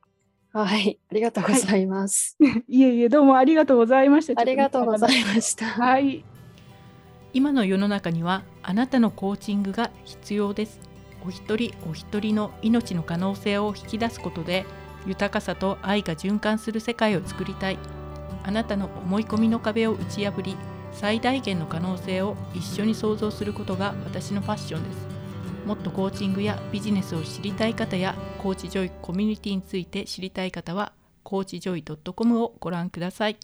[0.52, 2.36] はい、ありがとうございます。
[2.40, 4.40] はい、 いえいえ、どうもありがとうございました。
[4.40, 5.66] ありがとうございました。
[5.66, 6.24] はい。
[7.36, 10.80] 今の世の中にはあなたのコーチングが必要です。
[11.22, 14.64] お一人お一人の命の可能性を引き出すことで
[15.06, 17.78] 豊かさと愛が循環する世界を作りたい。
[18.42, 20.56] あなたの思い込みの壁を打ち破り
[20.92, 25.06] 最大限の可能性を一緒に創造することが私のファッションです。
[25.66, 33.36] もっとコーチングやビジネスを知りたい方やコーチジョイコミュニティについて知りたい方はコーチジョイ .com をご覧ください。